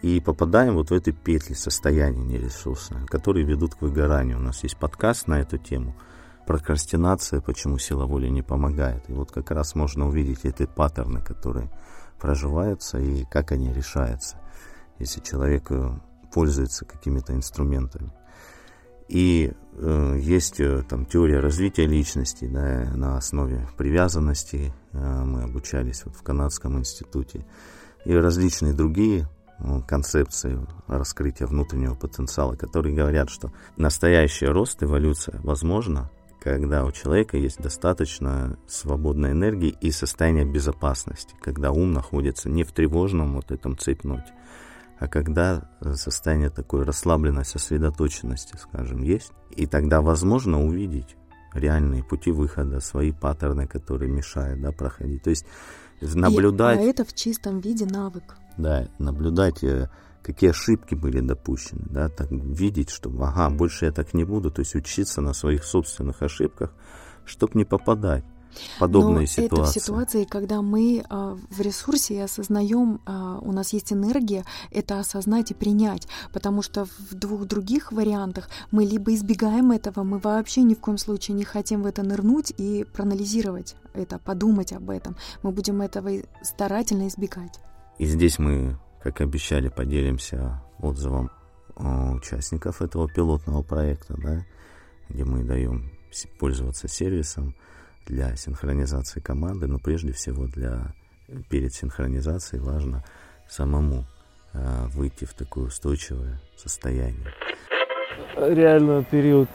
и 0.00 0.20
попадаем 0.20 0.74
вот 0.74 0.90
в 0.90 0.94
эти 0.94 1.10
петли 1.10 1.54
состояния 1.54 2.24
нересурсные, 2.24 3.06
которые 3.06 3.46
ведут 3.46 3.76
к 3.76 3.82
выгоранию. 3.82 4.38
У 4.38 4.42
нас 4.42 4.64
есть 4.64 4.76
подкаст 4.76 5.28
на 5.28 5.40
эту 5.40 5.58
тему– 5.58 5.94
прокрастинация, 6.46 7.40
почему 7.40 7.78
сила 7.78 8.06
воли 8.06 8.28
не 8.28 8.42
помогает. 8.42 9.08
И 9.08 9.12
вот 9.12 9.30
как 9.32 9.50
раз 9.50 9.74
можно 9.74 10.08
увидеть 10.08 10.44
эти 10.44 10.66
паттерны, 10.66 11.20
которые 11.20 11.70
проживаются 12.20 12.98
и 12.98 13.24
как 13.24 13.52
они 13.52 13.72
решаются, 13.72 14.36
если 14.98 15.20
человек 15.20 15.70
э, 15.70 15.90
пользуется 16.32 16.84
какими-то 16.84 17.34
инструментами. 17.34 18.12
И 19.08 19.52
э, 19.74 20.18
есть 20.20 20.60
э, 20.60 20.82
там 20.88 21.04
теория 21.04 21.40
развития 21.40 21.86
личности 21.86 22.46
да, 22.46 22.90
на 22.94 23.16
основе 23.16 23.68
привязанности. 23.76 24.72
Э, 24.92 25.24
мы 25.24 25.42
обучались 25.42 26.04
вот 26.04 26.16
в 26.16 26.22
Канадском 26.22 26.78
институте. 26.78 27.44
И 28.04 28.14
различные 28.14 28.72
другие 28.72 29.28
э, 29.58 29.80
концепции 29.86 30.58
раскрытия 30.86 31.46
внутреннего 31.46 31.94
потенциала, 31.94 32.56
которые 32.56 32.96
говорят, 32.96 33.28
что 33.28 33.52
настоящий 33.76 34.46
рост, 34.46 34.82
эволюция 34.82 35.38
возможна 35.42 36.10
когда 36.42 36.84
у 36.84 36.90
человека 36.90 37.36
есть 37.36 37.60
достаточно 37.62 38.58
свободной 38.66 39.30
энергии 39.30 39.76
и 39.80 39.92
состояние 39.92 40.44
безопасности, 40.44 41.36
когда 41.40 41.70
ум 41.70 41.92
находится 41.92 42.48
не 42.48 42.64
в 42.64 42.72
тревожном 42.72 43.34
вот 43.34 43.52
этом 43.52 43.78
цепноте, 43.78 44.32
а 44.98 45.06
когда 45.06 45.70
состояние 45.94 46.50
такой 46.50 46.82
расслабленной 46.82 47.44
сосредоточенности, 47.44 48.56
скажем, 48.56 49.02
есть, 49.02 49.32
и 49.50 49.66
тогда 49.66 50.00
возможно 50.00 50.64
увидеть 50.64 51.16
реальные 51.54 52.02
пути 52.02 52.32
выхода, 52.32 52.80
свои 52.80 53.12
паттерны, 53.12 53.68
которые 53.68 54.10
мешают 54.10 54.60
да, 54.60 54.72
проходить. 54.72 55.22
То 55.22 55.30
есть 55.30 55.46
наблюдать... 56.00 56.80
И, 56.80 56.82
а 56.82 56.84
это 56.86 57.04
в 57.04 57.14
чистом 57.14 57.60
виде 57.60 57.86
навык. 57.86 58.36
Да, 58.56 58.88
наблюдать 58.98 59.62
э, 59.62 59.90
какие 60.22 60.50
ошибки 60.50 60.94
были 60.94 61.20
допущены, 61.20 61.82
да, 61.90 62.08
так 62.08 62.30
видеть, 62.30 62.90
что, 62.90 63.10
ага, 63.20 63.50
больше 63.50 63.86
я 63.86 63.92
так 63.92 64.14
не 64.14 64.24
буду, 64.24 64.50
то 64.50 64.60
есть 64.60 64.74
учиться 64.74 65.20
на 65.20 65.34
своих 65.34 65.64
собственных 65.64 66.22
ошибках, 66.22 66.72
чтобы 67.24 67.52
не 67.54 67.64
попадать 67.64 68.24
в 68.76 68.80
подобные 68.80 69.20
Но 69.20 69.26
ситуации. 69.26 69.62
Это 69.62 69.64
в 69.64 69.68
ситуации, 69.68 70.24
когда 70.24 70.62
мы 70.62 71.04
а, 71.08 71.36
в 71.50 71.60
ресурсе 71.60 72.14
и 72.14 72.18
осознаем, 72.18 73.00
а, 73.06 73.38
у 73.40 73.52
нас 73.52 73.72
есть 73.72 73.92
энергия, 73.92 74.44
это 74.70 75.00
осознать 75.00 75.50
и 75.50 75.54
принять, 75.54 76.06
потому 76.32 76.62
что 76.62 76.84
в 76.84 77.14
двух 77.14 77.46
других 77.46 77.92
вариантах 77.92 78.48
мы 78.70 78.84
либо 78.84 79.14
избегаем 79.14 79.72
этого, 79.72 80.02
мы 80.02 80.18
вообще 80.18 80.62
ни 80.62 80.74
в 80.74 80.80
коем 80.80 80.98
случае 80.98 81.36
не 81.36 81.44
хотим 81.44 81.82
в 81.82 81.86
это 81.86 82.02
нырнуть 82.02 82.52
и 82.56 82.84
проанализировать 82.92 83.76
это, 83.94 84.18
подумать 84.18 84.72
об 84.72 84.90
этом, 84.90 85.16
мы 85.42 85.50
будем 85.50 85.80
этого 85.80 86.10
старательно 86.42 87.08
избегать. 87.08 87.58
И 87.98 88.06
здесь 88.06 88.38
мы 88.38 88.76
как 89.02 89.20
обещали, 89.20 89.68
поделимся 89.68 90.62
отзывом 90.78 91.30
участников 91.76 92.82
этого 92.82 93.08
пилотного 93.08 93.62
проекта, 93.62 94.14
да, 94.16 94.44
где 95.08 95.24
мы 95.24 95.42
даем 95.42 95.90
пользоваться 96.38 96.86
сервисом 96.86 97.54
для 98.06 98.36
синхронизации 98.36 99.20
команды, 99.20 99.66
но 99.66 99.78
прежде 99.78 100.12
всего 100.12 100.46
для 100.46 100.94
перед 101.48 101.72
синхронизацией 101.72 102.62
важно 102.62 103.04
самому 103.48 104.04
э, 104.52 104.86
выйти 104.88 105.24
в 105.24 105.32
такое 105.34 105.66
устойчивое 105.66 106.40
состояние. 106.56 107.32
Реально 108.36 109.04
период 109.04 109.48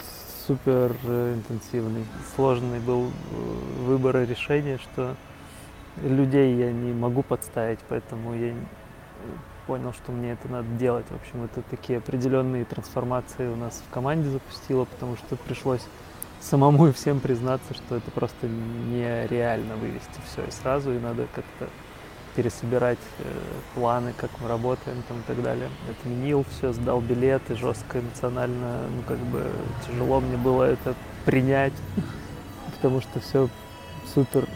супер 0.47 0.95
интенсивный, 1.03 2.05
сложный 2.35 2.79
был 2.79 3.07
э, 3.07 3.11
выбор 3.83 4.17
и 4.17 4.25
решение, 4.25 4.79
что 4.79 5.15
людей 6.01 6.55
я 6.57 6.71
не 6.71 6.93
могу 6.93 7.21
подставить, 7.21 7.79
поэтому 7.89 8.33
я 8.33 8.53
понял, 9.67 9.93
что 9.93 10.11
мне 10.11 10.31
это 10.31 10.47
надо 10.47 10.67
делать. 10.79 11.05
В 11.09 11.15
общем, 11.15 11.43
это 11.43 11.61
такие 11.69 11.99
определенные 11.99 12.65
трансформации 12.65 13.47
у 13.47 13.55
нас 13.55 13.83
в 13.87 13.93
команде 13.93 14.29
запустило, 14.29 14.85
потому 14.85 15.17
что 15.17 15.35
пришлось 15.35 15.81
самому 16.39 16.87
и 16.87 16.93
всем 16.93 17.19
признаться, 17.19 17.73
что 17.73 17.97
это 17.97 18.09
просто 18.11 18.47
нереально 18.47 19.75
вывести 19.75 20.19
все 20.25 20.45
и 20.45 20.51
сразу, 20.51 20.93
и 20.93 20.99
надо 20.99 21.27
как-то 21.33 21.69
пересобирать 22.35 22.99
э, 23.19 23.23
планы, 23.73 24.13
как 24.15 24.29
мы 24.39 24.47
работаем 24.47 25.03
там 25.07 25.19
и 25.19 25.23
так 25.23 25.41
далее. 25.41 25.69
Отменил 25.89 26.45
все, 26.51 26.71
сдал 26.71 27.01
билеты, 27.01 27.55
жестко 27.55 27.99
эмоционально, 27.99 28.87
ну 28.95 29.01
как 29.07 29.17
бы 29.17 29.51
тяжело 29.87 30.19
мне 30.19 30.37
было 30.37 30.63
это 30.63 30.93
принять, 31.25 31.73
потому 32.75 33.01
что 33.01 33.19
все 33.19 33.49
супер, 34.13 34.47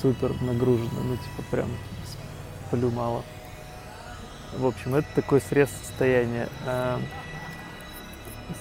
супер 0.00 0.32
нагружено, 0.40 1.00
ну 1.04 1.16
типа 1.16 1.42
прям 1.50 1.68
сплю 2.66 2.90
мало. 2.90 3.22
В 4.56 4.66
общем, 4.66 4.94
это 4.94 5.06
такой 5.14 5.40
срез 5.40 5.68
состояния. 5.70 6.48
А, 6.66 7.00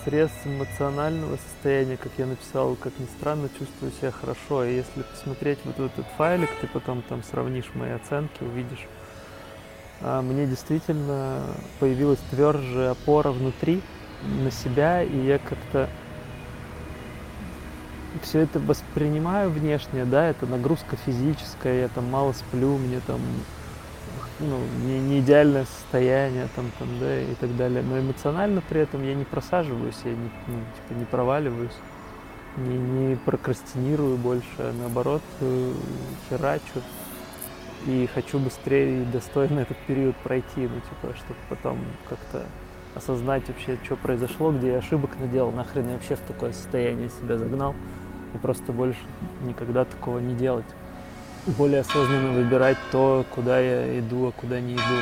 срез 0.03 0.29
эмоционального 0.43 1.37
состояния, 1.37 1.97
как 1.97 2.11
я 2.17 2.25
написал, 2.25 2.75
как 2.75 2.93
ни 2.99 3.05
странно, 3.05 3.49
чувствую 3.57 3.91
себя 3.93 4.11
хорошо. 4.11 4.65
И 4.65 4.75
если 4.75 5.03
посмотреть 5.03 5.59
вот 5.63 5.79
этот 5.79 6.05
файлик, 6.17 6.49
ты 6.59 6.67
потом 6.67 7.01
там 7.03 7.23
сравнишь 7.23 7.71
мои 7.73 7.91
оценки, 7.91 8.43
увидишь. 8.43 8.85
А, 10.01 10.21
мне 10.21 10.45
действительно 10.45 11.41
появилась 11.79 12.19
тверже 12.31 12.89
опора 12.89 13.31
внутри 13.31 13.81
на 14.23 14.51
себя, 14.51 15.03
и 15.03 15.17
я 15.25 15.39
как-то 15.39 15.89
все 18.23 18.39
это 18.39 18.59
воспринимаю 18.59 19.49
внешне, 19.51 20.05
да, 20.05 20.27
это 20.27 20.45
нагрузка 20.45 20.97
физическая, 21.05 21.81
я 21.81 21.87
там 21.87 22.09
мало 22.09 22.33
сплю, 22.33 22.77
мне 22.77 22.99
там 23.05 23.21
ну, 24.39 24.59
не, 24.85 24.99
не 24.99 25.19
идеальное 25.19 25.65
состояние 25.65 26.47
там, 26.55 26.71
там, 26.79 26.87
да, 26.99 27.21
и 27.21 27.33
так 27.35 27.55
далее. 27.55 27.83
Но 27.83 27.99
эмоционально 27.99 28.61
при 28.67 28.81
этом 28.81 29.03
я 29.03 29.15
не 29.15 29.23
просаживаюсь, 29.23 29.97
я 30.05 30.11
не, 30.11 30.29
ну, 30.47 30.59
типа, 30.75 30.99
не 30.99 31.05
проваливаюсь, 31.05 31.77
не, 32.57 32.77
не 32.77 33.15
прокрастинирую 33.15 34.17
больше, 34.17 34.47
а 34.59 34.73
наоборот, 34.79 35.21
э, 35.41 35.73
херачу. 36.29 36.81
И 37.85 38.09
хочу 38.13 38.39
быстрее 38.39 39.03
и 39.03 39.05
достойно 39.05 39.59
этот 39.61 39.77
период 39.87 40.15
пройти, 40.17 40.61
ну, 40.61 40.79
типа, 40.79 41.15
чтобы 41.15 41.39
потом 41.49 41.79
как-то 42.09 42.45
осознать 42.95 43.47
вообще, 43.47 43.77
что 43.83 43.95
произошло, 43.95 44.51
где 44.51 44.71
я 44.71 44.77
ошибок 44.79 45.11
наделал, 45.19 45.51
нахрен 45.51 45.87
я 45.87 45.93
вообще 45.93 46.15
в 46.15 46.21
такое 46.21 46.51
состояние 46.51 47.09
себя 47.09 47.37
загнал. 47.37 47.75
И 48.33 48.37
просто 48.39 48.71
больше 48.71 48.99
никогда 49.43 49.85
такого 49.85 50.19
не 50.19 50.35
делать 50.35 50.65
более 51.47 51.81
осознанно 51.81 52.33
выбирать 52.33 52.77
то, 52.91 53.25
куда 53.33 53.59
я 53.59 53.99
иду, 53.99 54.27
а 54.27 54.31
куда 54.31 54.59
не 54.59 54.75
иду. 54.75 55.01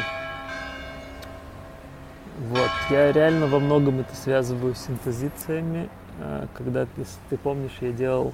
Вот. 2.49 2.69
Я 2.89 3.11
реально 3.11 3.47
во 3.47 3.59
многом 3.59 4.01
это 4.01 4.15
связываю 4.15 4.75
с 4.75 4.89
интозициями. 4.89 5.89
А, 6.19 6.47
когда, 6.53 6.87
если 6.97 7.17
ты 7.29 7.37
помнишь, 7.37 7.77
я 7.81 7.91
делал 7.91 8.33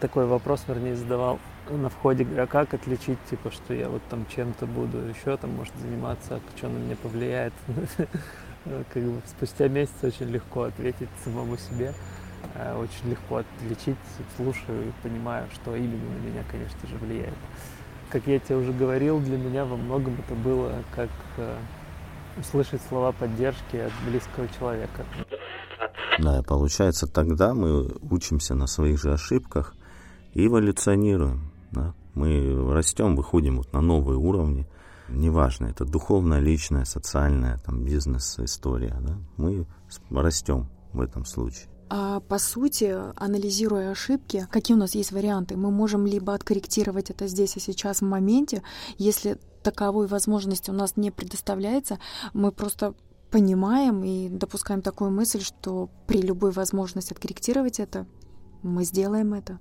такой 0.00 0.26
вопрос, 0.26 0.64
вернее, 0.66 0.96
задавал 0.96 1.38
на 1.70 1.90
входе, 1.90 2.26
а 2.36 2.46
как 2.46 2.74
отличить, 2.74 3.18
типа, 3.28 3.50
что 3.50 3.74
я 3.74 3.88
вот 3.88 4.02
там 4.08 4.26
чем-то 4.34 4.66
буду 4.66 4.98
еще 4.98 5.36
там, 5.36 5.50
может, 5.54 5.74
заниматься, 5.80 6.36
а 6.36 6.40
что 6.56 6.68
на 6.68 6.78
меня 6.78 6.96
повлияет. 6.96 7.52
Как 8.92 9.02
бы 9.02 9.22
спустя 9.26 9.68
месяц 9.68 9.94
очень 10.02 10.26
легко 10.26 10.62
ответить 10.62 11.08
самому 11.24 11.56
себе. 11.56 11.94
Э, 12.54 12.76
очень 12.76 13.10
легко 13.10 13.36
отличить, 13.36 13.96
слушаю 14.36 14.88
и 14.88 14.92
понимаю, 15.02 15.46
что 15.54 15.76
именно 15.76 16.10
на 16.10 16.26
меня, 16.26 16.44
конечно 16.50 16.88
же, 16.88 16.96
влияет. 16.96 17.34
Как 18.10 18.26
я 18.26 18.38
тебе 18.38 18.56
уже 18.56 18.72
говорил, 18.72 19.20
для 19.20 19.36
меня 19.36 19.64
во 19.64 19.76
многом 19.76 20.16
это 20.18 20.34
было 20.34 20.72
как 20.94 21.10
э, 21.36 21.56
услышать 22.38 22.80
слова 22.88 23.12
поддержки 23.12 23.76
от 23.76 23.92
близкого 24.08 24.48
человека. 24.58 25.04
Да, 26.18 26.42
получается, 26.42 27.06
тогда 27.06 27.54
мы 27.54 27.92
учимся 28.10 28.54
на 28.54 28.66
своих 28.66 29.00
же 29.00 29.12
ошибках 29.12 29.74
и 30.32 30.46
эволюционируем. 30.46 31.52
Да? 31.70 31.94
Мы 32.14 32.72
растем, 32.72 33.14
выходим 33.14 33.58
вот 33.58 33.72
на 33.72 33.80
новые 33.80 34.18
уровни, 34.18 34.66
неважно, 35.08 35.66
это 35.66 35.84
духовная, 35.84 36.40
личная, 36.40 36.84
социальная, 36.84 37.58
там, 37.58 37.84
бизнес-история, 37.84 38.96
да, 39.00 39.16
мы 39.36 39.66
растем 40.10 40.68
в 40.92 41.00
этом 41.00 41.24
случае. 41.24 41.68
А 41.90 42.20
по 42.20 42.38
сути, 42.38 42.94
анализируя 43.16 43.90
ошибки, 43.90 44.46
какие 44.50 44.76
у 44.76 44.80
нас 44.80 44.94
есть 44.94 45.12
варианты? 45.12 45.56
Мы 45.56 45.70
можем 45.70 46.06
либо 46.06 46.34
откорректировать 46.34 47.10
это 47.10 47.26
здесь 47.26 47.56
и 47.56 47.60
сейчас 47.60 48.00
в 48.00 48.04
моменте, 48.04 48.62
если 48.98 49.38
таковой 49.62 50.06
возможности 50.06 50.70
у 50.70 50.74
нас 50.74 50.96
не 50.96 51.10
предоставляется, 51.10 51.98
мы 52.32 52.52
просто 52.52 52.94
понимаем 53.30 54.04
и 54.04 54.28
допускаем 54.28 54.82
такую 54.82 55.10
мысль, 55.10 55.42
что 55.42 55.90
при 56.06 56.22
любой 56.22 56.50
возможности 56.50 57.12
откорректировать 57.12 57.78
это, 57.78 58.06
мы 58.62 58.84
сделаем 58.84 59.34
это. 59.34 59.58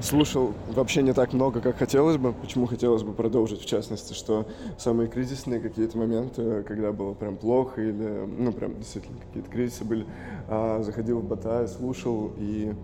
Слушал 0.00 0.52
вообще 0.68 1.02
не 1.02 1.14
так 1.14 1.32
много, 1.32 1.60
как 1.60 1.78
хотелось 1.78 2.18
бы. 2.18 2.32
Почему 2.34 2.66
хотелось 2.66 3.02
бы 3.02 3.12
продолжить, 3.12 3.62
в 3.62 3.66
частности, 3.66 4.12
что 4.12 4.46
самые 4.78 5.08
кризисные 5.08 5.58
какие-то 5.58 5.96
моменты, 5.96 6.62
когда 6.64 6.92
было 6.92 7.14
прям 7.14 7.36
плохо 7.36 7.80
или, 7.80 8.26
ну, 8.26 8.52
прям 8.52 8.76
действительно 8.76 9.18
какие-то 9.18 9.50
кризисы 9.50 9.84
были, 9.84 10.04
а, 10.48 10.82
заходил 10.82 11.20
в 11.20 11.24
Батай, 11.24 11.66
слушал, 11.66 12.32
и 12.36 12.74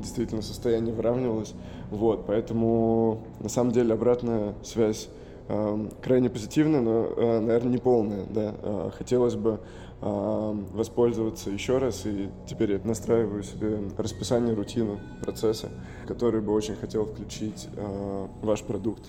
действительно 0.00 0.42
состояние 0.42 0.92
выравнивалось. 0.92 1.54
Вот, 1.90 2.26
поэтому 2.26 3.22
на 3.40 3.48
самом 3.48 3.72
деле 3.72 3.94
обратная 3.94 4.54
связь 4.64 5.08
э, 5.48 5.88
крайне 6.02 6.28
позитивная, 6.28 6.80
но, 6.80 7.06
э, 7.16 7.40
наверное, 7.40 7.72
не 7.72 7.78
полная, 7.78 8.26
да. 8.28 8.54
Э, 8.62 8.90
хотелось 8.96 9.36
бы 9.36 9.60
воспользоваться 10.00 11.50
еще 11.50 11.78
раз, 11.78 12.06
и 12.06 12.28
теперь 12.48 12.72
я 12.72 12.80
настраиваю 12.84 13.42
себе 13.42 13.80
расписание, 13.96 14.54
рутину, 14.54 15.00
процессы, 15.22 15.70
которые 16.06 16.42
бы 16.42 16.52
очень 16.52 16.76
хотел 16.76 17.06
включить 17.06 17.68
в 17.74 18.28
ваш 18.42 18.62
продукт. 18.62 19.02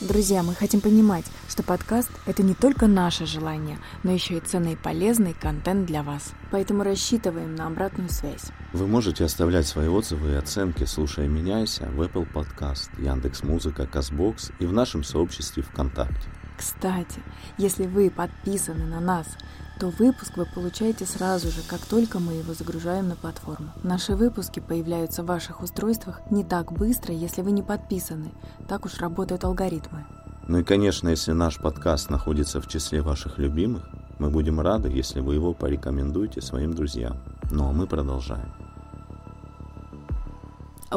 Друзья, 0.00 0.42
мы 0.42 0.54
хотим 0.54 0.80
понимать, 0.80 1.24
что 1.48 1.62
подкаст— 1.62 2.10
это 2.26 2.42
не 2.42 2.54
только 2.54 2.88
наше 2.88 3.26
желание, 3.26 3.78
но 4.02 4.10
еще 4.10 4.38
и 4.38 4.40
ценный 4.40 4.72
и 4.72 4.76
полезный 4.76 5.34
контент 5.34 5.86
для 5.86 6.02
вас. 6.02 6.32
Поэтому 6.50 6.82
рассчитываем 6.82 7.54
на 7.54 7.68
обратную 7.68 8.08
связь. 8.10 8.46
Вы 8.72 8.88
можете 8.88 9.24
оставлять 9.24 9.68
свои 9.68 9.86
отзывы 9.86 10.32
и 10.32 10.34
оценки, 10.34 10.82
слушая 10.84 11.28
«Меняйся» 11.28 11.88
в 11.94 12.02
Apple 12.02 12.26
Podcast, 12.32 12.90
Яндекс.Музыка, 12.98 13.86
Казбокс 13.86 14.50
и 14.58 14.66
в 14.66 14.72
нашем 14.72 15.04
сообществе 15.04 15.62
ВКонтакте. 15.62 16.28
Кстати, 16.56 17.20
если 17.58 17.86
вы 17.86 18.10
подписаны 18.10 18.84
на 18.84 19.00
нас— 19.00 19.26
то 19.78 19.88
выпуск 19.88 20.36
вы 20.36 20.46
получаете 20.46 21.04
сразу 21.04 21.48
же, 21.48 21.60
как 21.66 21.80
только 21.80 22.18
мы 22.20 22.34
его 22.34 22.54
загружаем 22.54 23.08
на 23.08 23.16
платформу. 23.16 23.70
Наши 23.82 24.14
выпуски 24.14 24.60
появляются 24.60 25.22
в 25.22 25.26
ваших 25.26 25.62
устройствах 25.62 26.20
не 26.30 26.44
так 26.44 26.72
быстро, 26.72 27.12
если 27.12 27.42
вы 27.42 27.50
не 27.50 27.62
подписаны. 27.62 28.32
Так 28.68 28.84
уж 28.84 28.98
работают 28.98 29.44
алгоритмы. 29.44 30.06
Ну 30.46 30.58
и, 30.58 30.64
конечно, 30.64 31.08
если 31.08 31.32
наш 31.32 31.58
подкаст 31.58 32.10
находится 32.10 32.60
в 32.60 32.68
числе 32.68 33.02
ваших 33.02 33.38
любимых, 33.38 33.88
мы 34.18 34.30
будем 34.30 34.60
рады, 34.60 34.88
если 34.90 35.20
вы 35.20 35.34
его 35.34 35.54
порекомендуете 35.54 36.40
своим 36.40 36.74
друзьям. 36.74 37.16
Ну 37.50 37.68
а 37.68 37.72
мы 37.72 37.86
продолжаем. 37.86 38.52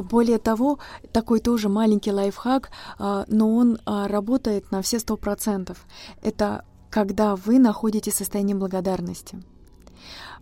Более 0.01 0.38
того, 0.38 0.80
такой 1.12 1.39
тоже 1.39 1.70
маленький 1.70 2.12
лайфхак, 2.12 2.72
а, 3.00 3.25
но 3.27 3.56
он 3.56 3.80
а, 3.86 4.08
работает 4.08 4.72
на 4.72 4.82
все 4.82 5.00
сто 5.00 5.18
процентов. 5.18 5.86
Это 6.22 6.66
когда 6.89 7.36
вы 7.36 7.60
находите 7.60 8.12
состояние 8.12 8.56
благодарности. 8.56 9.38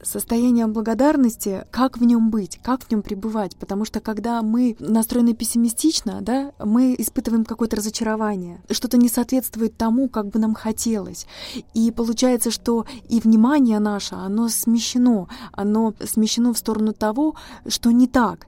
Состояние 0.03 0.67
благодарности, 0.67 1.65
как 1.71 1.97
в 1.97 2.03
нем 2.03 2.29
быть, 2.29 2.59
как 2.62 2.83
в 2.83 2.91
нем 2.91 3.01
пребывать, 3.01 3.55
потому 3.55 3.85
что 3.85 4.01
когда 4.01 4.41
мы 4.41 4.75
настроены 4.79 5.33
пессимистично, 5.33 6.19
да, 6.21 6.51
мы 6.59 6.95
испытываем 6.97 7.45
какое-то 7.45 7.77
разочарование, 7.77 8.62
что-то 8.69 8.97
не 8.97 9.09
соответствует 9.09 9.77
тому, 9.77 10.09
как 10.09 10.27
бы 10.27 10.39
нам 10.39 10.53
хотелось. 10.53 11.25
И 11.74 11.91
получается, 11.91 12.51
что 12.51 12.85
и 13.07 13.19
внимание 13.19 13.79
наше, 13.79 14.15
оно 14.15 14.50
смещено, 14.50 15.27
оно 15.53 15.93
смещено 16.03 16.53
в 16.53 16.57
сторону 16.57 16.93
того, 16.93 17.35
что 17.67 17.91
не 17.91 18.07
так. 18.07 18.47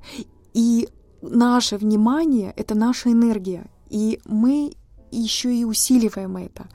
И 0.54 0.90
наше 1.22 1.78
внимание— 1.78 2.54
это 2.56 2.76
наша 2.76 3.12
энергия, 3.12 3.66
и 3.90 4.20
мы 4.26 4.74
еще 5.12 5.54
и 5.54 5.64
усиливаем 5.64 6.38
это. 6.38 6.68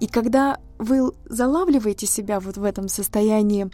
И 0.00 0.06
когда 0.06 0.58
вы 0.78 1.12
залавливаете 1.26 2.06
себя 2.06 2.40
вот 2.40 2.56
в 2.56 2.64
этом 2.64 2.88
состоянии 2.88 3.70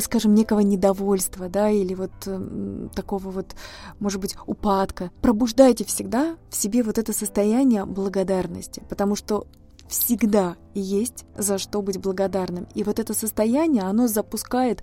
скажем, 0.00 0.34
некого 0.34 0.60
недовольства, 0.60 1.48
да, 1.48 1.70
или 1.70 1.94
вот 1.94 2.10
э, 2.26 2.88
такого 2.94 3.30
вот, 3.30 3.56
может 4.00 4.20
быть, 4.20 4.36
упадка. 4.46 5.10
Пробуждайте 5.22 5.84
всегда 5.84 6.36
в 6.50 6.56
себе 6.56 6.82
вот 6.82 6.98
это 6.98 7.12
состояние 7.12 7.84
благодарности, 7.84 8.82
потому 8.88 9.16
что 9.16 9.46
всегда 9.88 10.56
есть 10.74 11.24
за 11.36 11.58
что 11.58 11.82
быть 11.82 11.98
благодарным. 11.98 12.68
И 12.74 12.84
вот 12.84 12.98
это 12.98 13.14
состояние, 13.14 13.82
оно 13.82 14.06
запускает 14.06 14.82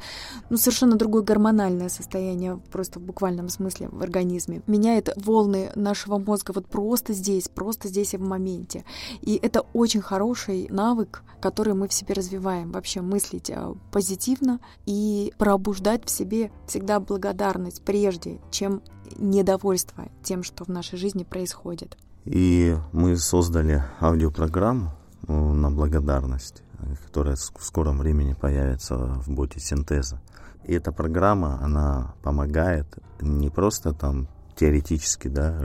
ну, 0.50 0.58
совершенно 0.58 0.96
другое 0.96 1.24
гормональное 1.24 1.90
состояние, 1.90 2.60
просто 2.72 3.00
в 3.00 3.04
буквальном 3.04 3.50
смысле 3.50 3.90
в 3.90 4.02
организме. 4.02 4.62
Меняет 4.68 5.10
волны 5.16 5.72
нашего 5.76 6.18
мозга 6.18 6.52
вот 6.54 6.68
просто 6.68 7.14
здесь, 7.14 7.48
просто 7.48 7.88
здесь 7.88 8.14
и 8.14 8.18
в 8.18 8.22
моменте. 8.22 8.84
И 9.22 9.40
это 9.42 9.62
очень 9.74 10.02
хороший 10.02 10.68
навык, 10.70 11.24
который 11.42 11.74
мы 11.74 11.88
в 11.88 11.94
себе 11.94 12.14
развиваем. 12.14 12.72
Вообще 12.72 13.02
мыслить 13.02 13.50
э, 13.50 13.74
позитивно 13.92 14.60
и 14.86 15.34
пробуждать 15.38 16.06
в 16.06 16.10
себе 16.10 16.52
всегда 16.68 17.00
благодарность 17.00 17.84
прежде, 17.84 18.42
чем 18.52 18.82
недовольство 19.18 20.10
тем, 20.24 20.44
что 20.44 20.66
в 20.66 20.70
нашей 20.70 20.98
жизни 20.98 21.24
происходит. 21.24 21.98
И 22.26 22.76
мы 22.92 23.18
создали 23.18 23.84
аудиопрограмму 24.02 24.92
ну, 25.28 25.54
на 25.54 25.70
благодарность, 25.70 26.64
которая 27.06 27.36
в 27.36 27.64
скором 27.64 28.00
времени 28.00 28.34
появится 28.34 28.98
в 28.98 29.30
боте 29.30 29.60
синтеза. 29.60 30.20
И 30.64 30.74
эта 30.74 30.92
программа, 30.92 31.60
она 31.62 32.16
помогает 32.24 32.88
не 33.22 33.52
просто 33.52 33.94
там 33.94 34.28
теоретически, 34.56 35.28
да, 35.28 35.56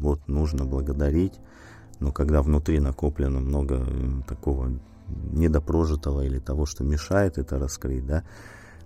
вот 0.00 0.26
нужно 0.26 0.64
благодарить, 0.64 1.34
но 2.00 2.12
когда 2.12 2.40
внутри 2.42 2.80
накоплено 2.80 3.40
много 3.40 3.84
такого 4.26 4.70
недопрожитого 5.08 6.22
или 6.22 6.38
того, 6.38 6.64
что 6.64 6.84
мешает 6.84 7.38
это 7.38 7.58
раскрыть, 7.58 8.06
да, 8.06 8.24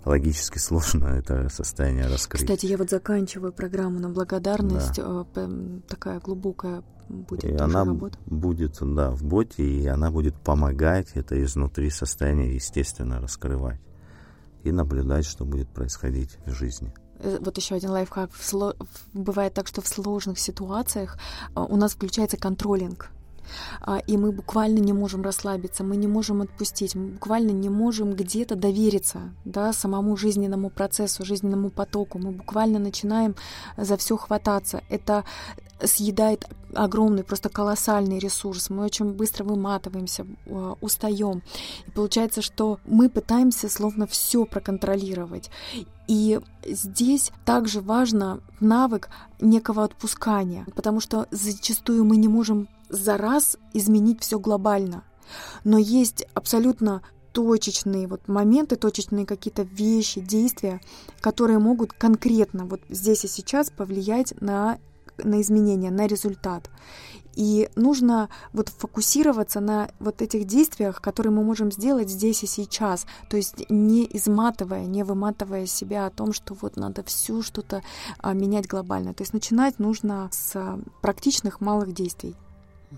логически 0.04 0.58
сложно 0.58 1.06
это 1.06 1.48
состояние 1.48 2.06
раскрыть. 2.06 2.42
Кстати, 2.42 2.66
я 2.66 2.76
вот 2.76 2.90
заканчиваю 2.90 3.52
программу 3.52 3.98
на 3.98 4.08
благодарность, 4.08 4.96
да. 4.96 5.26
Э, 5.34 5.80
такая 5.88 6.20
глубокая 6.20 6.82
будет 7.08 7.44
и 7.44 7.54
она 7.56 7.84
работа? 7.84 8.18
будет, 8.26 8.78
да, 8.80 9.10
в 9.10 9.24
боте, 9.24 9.64
и 9.64 9.86
она 9.86 10.10
будет 10.10 10.36
помогать 10.36 11.08
это 11.14 11.42
изнутри 11.42 11.90
состояние, 11.90 12.54
естественно, 12.54 13.20
раскрывать 13.20 13.80
и 14.62 14.70
наблюдать, 14.72 15.26
что 15.26 15.44
будет 15.44 15.68
происходить 15.68 16.38
в 16.46 16.52
жизни. 16.52 16.92
Э, 17.18 17.38
вот 17.40 17.56
еще 17.56 17.74
один 17.74 17.90
лайфхак. 17.90 18.30
Бывает 19.12 19.54
так, 19.54 19.66
что 19.66 19.82
в 19.82 19.88
сложных 19.88 20.38
ситуациях 20.38 21.18
э, 21.54 21.60
у 21.60 21.76
нас 21.76 21.92
включается 21.92 22.36
контролинг 22.36 23.10
и 24.06 24.16
мы 24.16 24.32
буквально 24.32 24.78
не 24.78 24.92
можем 24.92 25.22
расслабиться, 25.22 25.84
мы 25.84 25.96
не 25.96 26.06
можем 26.06 26.42
отпустить, 26.42 26.94
мы 26.94 27.08
буквально 27.08 27.50
не 27.50 27.68
можем 27.68 28.12
где-то 28.12 28.56
довериться 28.56 29.32
да, 29.44 29.72
самому 29.72 30.16
жизненному 30.16 30.70
процессу, 30.70 31.24
жизненному 31.24 31.70
потоку, 31.70 32.18
мы 32.18 32.32
буквально 32.32 32.78
начинаем 32.78 33.34
за 33.76 33.96
все 33.96 34.16
хвататься. 34.16 34.82
Это 34.88 35.24
съедает 35.86 36.46
огромный, 36.74 37.24
просто 37.24 37.48
колоссальный 37.48 38.18
ресурс. 38.18 38.70
Мы 38.70 38.84
очень 38.84 39.12
быстро 39.12 39.44
выматываемся, 39.44 40.26
а, 40.46 40.76
устаем. 40.80 41.42
И 41.86 41.90
получается, 41.90 42.42
что 42.42 42.78
мы 42.84 43.08
пытаемся 43.08 43.68
словно 43.68 44.06
все 44.06 44.44
проконтролировать. 44.44 45.50
И 46.06 46.40
здесь 46.66 47.30
также 47.44 47.80
важно 47.80 48.40
навык 48.60 49.08
некого 49.40 49.84
отпускания, 49.84 50.66
потому 50.74 51.00
что 51.00 51.26
зачастую 51.30 52.04
мы 52.04 52.16
не 52.16 52.28
можем 52.28 52.68
за 52.90 53.16
раз 53.16 53.56
изменить 53.72 54.20
все 54.20 54.38
глобально. 54.38 55.04
Но 55.64 55.78
есть 55.78 56.26
абсолютно 56.34 57.02
точечные 57.32 58.06
вот 58.06 58.28
моменты, 58.28 58.76
точечные 58.76 59.26
какие-то 59.26 59.62
вещи, 59.62 60.20
действия, 60.20 60.80
которые 61.20 61.58
могут 61.58 61.92
конкретно 61.92 62.66
вот 62.66 62.80
здесь 62.88 63.24
и 63.24 63.28
сейчас 63.28 63.70
повлиять 63.70 64.34
на, 64.40 64.78
на 65.18 65.40
изменения, 65.40 65.90
на 65.90 66.06
результат. 66.06 66.68
И 67.36 67.70
нужно 67.76 68.28
вот 68.52 68.68
фокусироваться 68.70 69.60
на 69.60 69.90
вот 70.00 70.20
этих 70.20 70.46
действиях, 70.46 71.00
которые 71.00 71.32
мы 71.32 71.44
можем 71.44 71.70
сделать 71.70 72.10
здесь 72.10 72.42
и 72.42 72.46
сейчас. 72.46 73.06
То 73.28 73.36
есть 73.36 73.70
не 73.70 74.04
изматывая, 74.04 74.86
не 74.86 75.04
выматывая 75.04 75.66
себя 75.66 76.06
о 76.06 76.10
том, 76.10 76.32
что 76.32 76.56
вот 76.60 76.76
надо 76.76 77.04
все 77.04 77.40
что-то 77.42 77.82
а, 78.18 78.32
менять 78.32 78.66
глобально. 78.66 79.14
То 79.14 79.22
есть 79.22 79.32
начинать 79.32 79.78
нужно 79.78 80.28
с 80.32 80.78
практичных 81.00 81.60
малых 81.60 81.92
действий. 81.92 82.34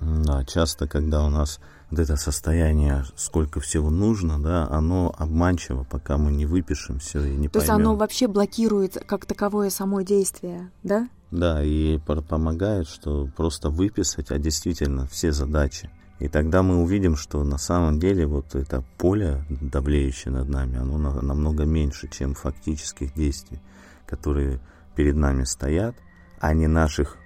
Да, 0.00 0.44
часто, 0.44 0.88
когда 0.88 1.24
у 1.24 1.28
нас 1.28 1.60
вот 1.90 2.00
это 2.00 2.16
состояние, 2.16 3.04
сколько 3.16 3.60
всего 3.60 3.90
нужно, 3.90 4.42
да, 4.42 4.66
оно 4.70 5.14
обманчиво, 5.18 5.84
пока 5.84 6.16
мы 6.16 6.32
не 6.32 6.46
выпишем 6.46 6.98
все 6.98 7.22
и 7.24 7.36
не 7.36 7.48
То 7.48 7.58
поймем. 7.58 7.60
есть 7.60 7.70
оно 7.70 7.96
вообще 7.96 8.28
блокирует 8.28 9.02
как 9.06 9.26
таковое 9.26 9.68
само 9.70 10.00
действие, 10.00 10.70
да? 10.82 11.08
Да, 11.30 11.62
и 11.62 11.98
помогает, 11.98 12.88
что 12.88 13.28
просто 13.36 13.68
выписать, 13.70 14.30
а 14.30 14.38
действительно 14.38 15.06
все 15.06 15.32
задачи. 15.32 15.90
И 16.18 16.28
тогда 16.28 16.62
мы 16.62 16.76
увидим, 16.82 17.16
что 17.16 17.42
на 17.42 17.58
самом 17.58 17.98
деле 17.98 18.26
вот 18.26 18.54
это 18.54 18.84
поле, 18.96 19.44
давлеющее 19.48 20.32
над 20.32 20.48
нами, 20.48 20.78
оно 20.78 20.96
намного 21.20 21.64
меньше, 21.64 22.08
чем 22.08 22.34
фактических 22.34 23.12
действий, 23.14 23.60
которые 24.06 24.60
перед 24.94 25.16
нами 25.16 25.44
стоят, 25.44 25.96
а 26.38 26.54
не 26.54 26.68
наших 26.68 27.16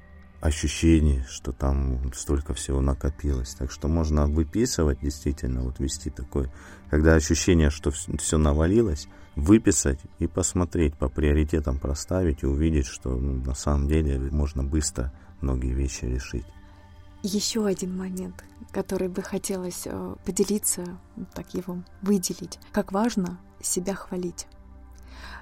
ощущений, 0.40 1.24
что 1.28 1.52
там 1.52 2.12
столько 2.14 2.54
всего 2.54 2.80
накопилось. 2.80 3.54
Так 3.54 3.70
что 3.70 3.88
можно 3.88 4.26
выписывать, 4.26 5.00
действительно, 5.00 5.62
вот 5.62 5.80
вести 5.80 6.10
такой, 6.10 6.50
когда 6.90 7.14
ощущение, 7.14 7.70
что 7.70 7.90
все 7.90 8.38
навалилось, 8.38 9.08
выписать 9.34 10.00
и 10.18 10.26
посмотреть, 10.26 10.96
по 10.96 11.08
приоритетам 11.08 11.78
проставить 11.78 12.42
и 12.42 12.46
увидеть, 12.46 12.86
что 12.86 13.10
ну, 13.10 13.34
на 13.44 13.54
самом 13.54 13.88
деле 13.88 14.18
можно 14.30 14.62
быстро 14.62 15.12
многие 15.40 15.72
вещи 15.72 16.04
решить. 16.04 16.46
Еще 17.22 17.66
один 17.66 17.96
момент, 17.96 18.44
который 18.72 19.08
бы 19.08 19.22
хотелось 19.22 19.82
э, 19.86 20.14
поделиться, 20.24 20.84
так 21.34 21.54
его 21.54 21.82
выделить. 22.02 22.58
Как 22.72 22.92
важно 22.92 23.38
себя 23.60 23.94
хвалить. 23.94 24.46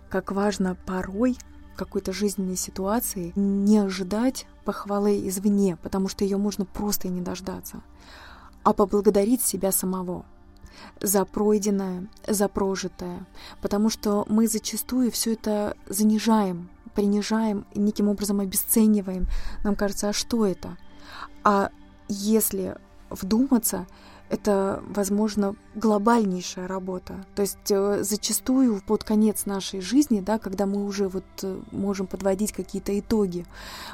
Как 0.09 0.33
важно 0.33 0.77
порой 0.87 1.37
какой-то 1.75 2.13
жизненной 2.13 2.57
ситуации 2.57 3.33
не 3.37 3.79
ожидать 3.79 4.47
похвалы 4.65 5.29
извне, 5.29 5.77
потому 5.83 6.09
что 6.09 6.25
ее 6.25 6.37
можно 6.37 6.65
просто 6.65 7.09
и 7.09 7.11
не 7.11 7.21
дождаться, 7.21 7.83
а 8.63 8.73
поблагодарить 8.73 9.43
себя 9.43 9.73
самого 9.73 10.25
за 11.01 11.25
пройденное, 11.25 12.09
за 12.27 12.49
прожитое, 12.49 13.27
потому 13.61 13.91
что 13.91 14.25
мы 14.29 14.49
зачастую 14.49 15.11
все 15.11 15.35
это 15.35 15.77
занижаем, 15.89 16.69
принижаем, 16.95 17.67
неким 17.75 18.09
образом 18.09 18.41
обесцениваем. 18.41 19.27
Нам 19.63 19.77
кажется, 19.77 20.09
а 20.09 20.13
что 20.13 20.47
это? 20.47 20.77
А 21.43 21.71
если 22.09 22.77
вдуматься, 23.11 23.87
это, 24.31 24.83
возможно, 24.89 25.55
глобальнейшая 25.75 26.67
работа. 26.67 27.25
То 27.35 27.43
есть 27.43 27.71
э, 27.71 28.03
зачастую 28.03 28.83
под 28.87 29.05
конец 29.05 29.47
нашей 29.47 29.81
жизни, 29.81 30.21
да, 30.21 30.39
когда 30.39 30.67
мы 30.67 30.85
уже 30.85 31.09
вот 31.09 31.25
э, 31.43 31.61
можем 31.73 32.07
подводить 32.07 32.53
какие-то 32.53 32.99
итоги, 32.99 33.47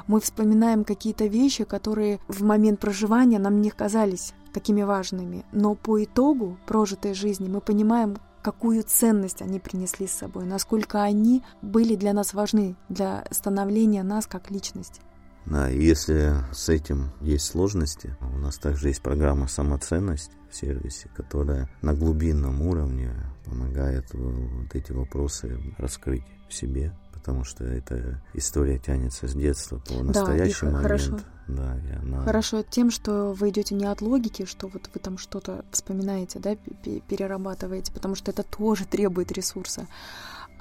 мы 0.07 0.19
вспоминаем 0.19 0.83
какие-то 0.83 1.25
вещи, 1.25 1.63
которые 1.63 2.19
в 2.27 2.43
момент 2.43 2.79
проживания 2.79 3.39
нам 3.39 3.61
не 3.61 3.69
казались 3.69 4.33
такими 4.53 4.83
важными. 4.83 5.45
Но 5.51 5.75
по 5.75 6.03
итогу 6.03 6.57
прожитой 6.65 7.13
жизни 7.13 7.47
мы 7.47 7.61
понимаем, 7.61 8.17
какую 8.41 8.83
ценность 8.83 9.41
они 9.41 9.59
принесли 9.59 10.07
с 10.07 10.13
собой, 10.13 10.45
насколько 10.45 11.01
они 11.03 11.43
были 11.61 11.95
для 11.95 12.13
нас 12.13 12.33
важны, 12.33 12.75
для 12.89 13.25
становления 13.31 14.03
нас 14.03 14.25
как 14.27 14.49
личности. 14.49 15.01
Да, 15.45 15.69
и 15.69 15.83
если 15.83 16.35
с 16.51 16.69
этим 16.69 17.11
есть 17.21 17.45
сложности, 17.45 18.15
у 18.21 18.37
нас 18.37 18.57
также 18.57 18.89
есть 18.89 19.01
программа 19.01 19.47
«Самоценность» 19.47 20.31
в 20.49 20.55
сервисе, 20.55 21.09
которая 21.15 21.69
на 21.81 21.93
глубинном 21.93 22.61
уровне 22.61 23.11
помогает 23.45 24.05
вот 24.13 24.75
эти 24.75 24.91
вопросы 24.91 25.57
раскрыть 25.77 26.23
в 26.49 26.53
себе, 26.53 26.93
потому 27.13 27.43
что 27.43 27.63
эта 27.63 28.21
история 28.33 28.77
тянется 28.77 29.27
с 29.27 29.33
детства 29.33 29.79
по 29.79 30.03
настоящий 30.03 30.65
да, 30.65 30.71
момент. 30.71 30.83
Хорошо. 30.83 31.19
Да, 31.47 31.77
и 31.79 31.95
она... 31.95 32.23
Хорошо 32.23 32.63
тем, 32.63 32.91
что 32.91 33.33
вы 33.33 33.49
идете 33.49 33.75
не 33.75 33.85
от 33.85 34.01
логики, 34.01 34.45
что 34.45 34.67
вот 34.67 34.89
вы 34.93 34.99
там 34.99 35.17
что-то 35.17 35.65
вспоминаете, 35.71 36.39
да, 36.39 36.55
перерабатываете, 36.55 37.91
потому 37.91 38.15
что 38.15 38.31
это 38.31 38.43
тоже 38.43 38.85
требует 38.85 39.31
ресурса, 39.31 39.87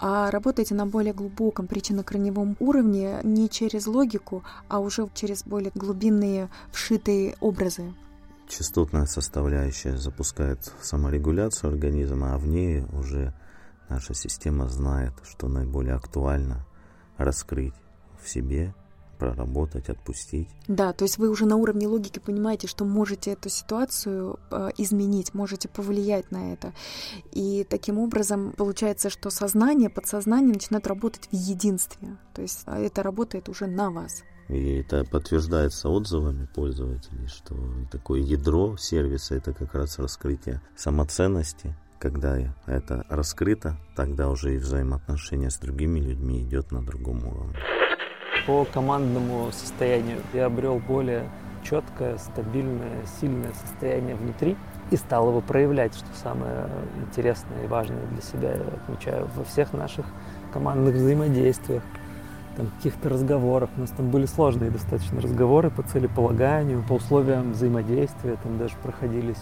а 0.00 0.30
работаете 0.30 0.74
на 0.74 0.86
более 0.86 1.12
глубоком 1.12 1.66
причинно-корневом 1.66 2.56
уровне 2.58 3.20
не 3.22 3.48
через 3.48 3.86
логику, 3.86 4.42
а 4.68 4.80
уже 4.80 5.08
через 5.14 5.44
более 5.44 5.70
глубинные 5.74 6.48
вшитые 6.72 7.36
образы. 7.40 7.92
Частотная 8.48 9.06
составляющая 9.06 9.96
запускает 9.96 10.72
саморегуляцию 10.80 11.70
организма, 11.70 12.34
а 12.34 12.38
в 12.38 12.46
ней 12.46 12.84
уже 12.92 13.34
наша 13.88 14.14
система 14.14 14.68
знает, 14.68 15.12
что 15.22 15.48
наиболее 15.48 15.94
актуально 15.94 16.66
раскрыть 17.16 17.74
в 18.20 18.28
себе 18.28 18.74
проработать, 19.20 19.90
отпустить. 19.90 20.48
Да, 20.66 20.94
то 20.94 21.04
есть 21.04 21.18
вы 21.18 21.28
уже 21.28 21.44
на 21.44 21.56
уровне 21.56 21.86
логики 21.86 22.18
понимаете, 22.18 22.66
что 22.66 22.86
можете 22.86 23.32
эту 23.32 23.50
ситуацию 23.50 24.40
э, 24.50 24.70
изменить, 24.78 25.34
можете 25.34 25.68
повлиять 25.68 26.30
на 26.30 26.54
это. 26.54 26.72
И 27.32 27.66
таким 27.68 27.98
образом 27.98 28.52
получается, 28.56 29.10
что 29.10 29.28
сознание, 29.28 29.90
подсознание 29.90 30.54
начинает 30.54 30.86
работать 30.86 31.28
в 31.30 31.34
единстве. 31.34 32.16
То 32.34 32.40
есть 32.40 32.62
а, 32.64 32.78
это 32.78 33.02
работает 33.02 33.50
уже 33.50 33.66
на 33.66 33.90
вас. 33.90 34.22
И 34.48 34.78
это 34.78 35.04
подтверждается 35.04 35.90
отзывами 35.90 36.48
пользователей, 36.54 37.28
что 37.28 37.54
такое 37.92 38.20
ядро 38.20 38.76
сервиса 38.78 39.34
это 39.34 39.52
как 39.52 39.74
раз 39.74 39.98
раскрытие 39.98 40.62
самоценности. 40.76 41.76
Когда 41.98 42.38
это 42.66 43.04
раскрыто, 43.10 43.76
тогда 43.94 44.30
уже 44.30 44.54
и 44.54 44.58
взаимоотношения 44.58 45.50
с 45.50 45.58
другими 45.58 46.00
людьми 46.00 46.42
идет 46.42 46.72
на 46.72 46.82
другом 46.82 47.26
уровне. 47.26 47.58
По 48.46 48.64
командному 48.64 49.50
состоянию. 49.52 50.18
Я 50.32 50.46
обрел 50.46 50.78
более 50.78 51.24
четкое, 51.62 52.18
стабильное, 52.18 53.04
сильное 53.20 53.52
состояние 53.52 54.14
внутри 54.16 54.56
и 54.90 54.96
стал 54.96 55.28
его 55.28 55.40
проявлять, 55.40 55.94
что 55.94 56.06
самое 56.22 56.68
интересное 56.96 57.64
и 57.64 57.66
важное 57.66 58.04
для 58.06 58.22
себя. 58.22 58.52
Я 58.52 58.64
отмечаю 58.82 59.28
во 59.36 59.44
всех 59.44 59.72
наших 59.72 60.06
командных 60.52 60.94
взаимодействиях 60.94 61.82
там, 62.56 62.66
каких-то 62.76 63.08
разговорах. 63.08 63.70
У 63.76 63.80
нас 63.80 63.90
там 63.90 64.10
были 64.10 64.26
сложные 64.26 64.70
достаточно 64.70 65.20
разговоры 65.20 65.70
по 65.70 65.82
целеполаганию, 65.82 66.84
по 66.86 66.94
условиям 66.94 67.52
взаимодействия. 67.52 68.36
Там 68.42 68.58
даже 68.58 68.74
проходились 68.82 69.38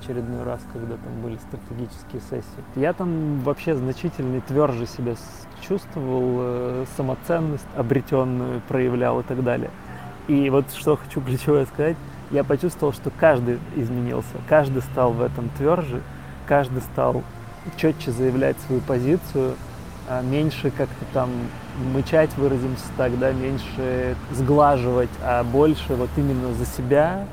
очередной 0.00 0.42
раз, 0.44 0.60
когда 0.72 0.94
там 0.96 1.20
были 1.22 1.36
стратегические 1.36 2.20
сессии. 2.22 2.64
Я 2.76 2.92
там 2.92 3.40
вообще 3.40 3.74
значительно 3.74 4.36
и 4.36 4.40
тверже 4.40 4.86
себя 4.86 5.14
чувствовал, 5.60 6.36
э, 6.40 6.84
самоценность 6.96 7.66
обретенную 7.76 8.62
проявлял 8.68 9.20
и 9.20 9.22
так 9.22 9.42
далее. 9.44 9.70
И 10.28 10.48
вот 10.50 10.66
что 10.72 10.96
хочу 10.96 11.20
ключевое 11.20 11.66
сказать, 11.66 11.96
я 12.30 12.44
почувствовал, 12.44 12.92
что 12.92 13.10
каждый 13.10 13.58
изменился, 13.76 14.36
каждый 14.48 14.82
стал 14.82 15.12
в 15.12 15.22
этом 15.22 15.48
тверже, 15.58 16.02
каждый 16.46 16.82
стал 16.82 17.22
четче 17.76 18.12
заявлять 18.12 18.56
свою 18.60 18.80
позицию, 18.80 19.54
а 20.08 20.22
меньше 20.22 20.70
как-то 20.70 21.04
там 21.12 21.30
мычать, 21.94 22.36
выразимся 22.36 22.84
так, 22.96 23.18
да, 23.18 23.32
меньше 23.32 24.16
сглаживать, 24.32 25.10
а 25.22 25.42
больше 25.44 25.94
вот 25.94 26.10
именно 26.16 26.52
за 26.54 26.66
себя 26.66 27.26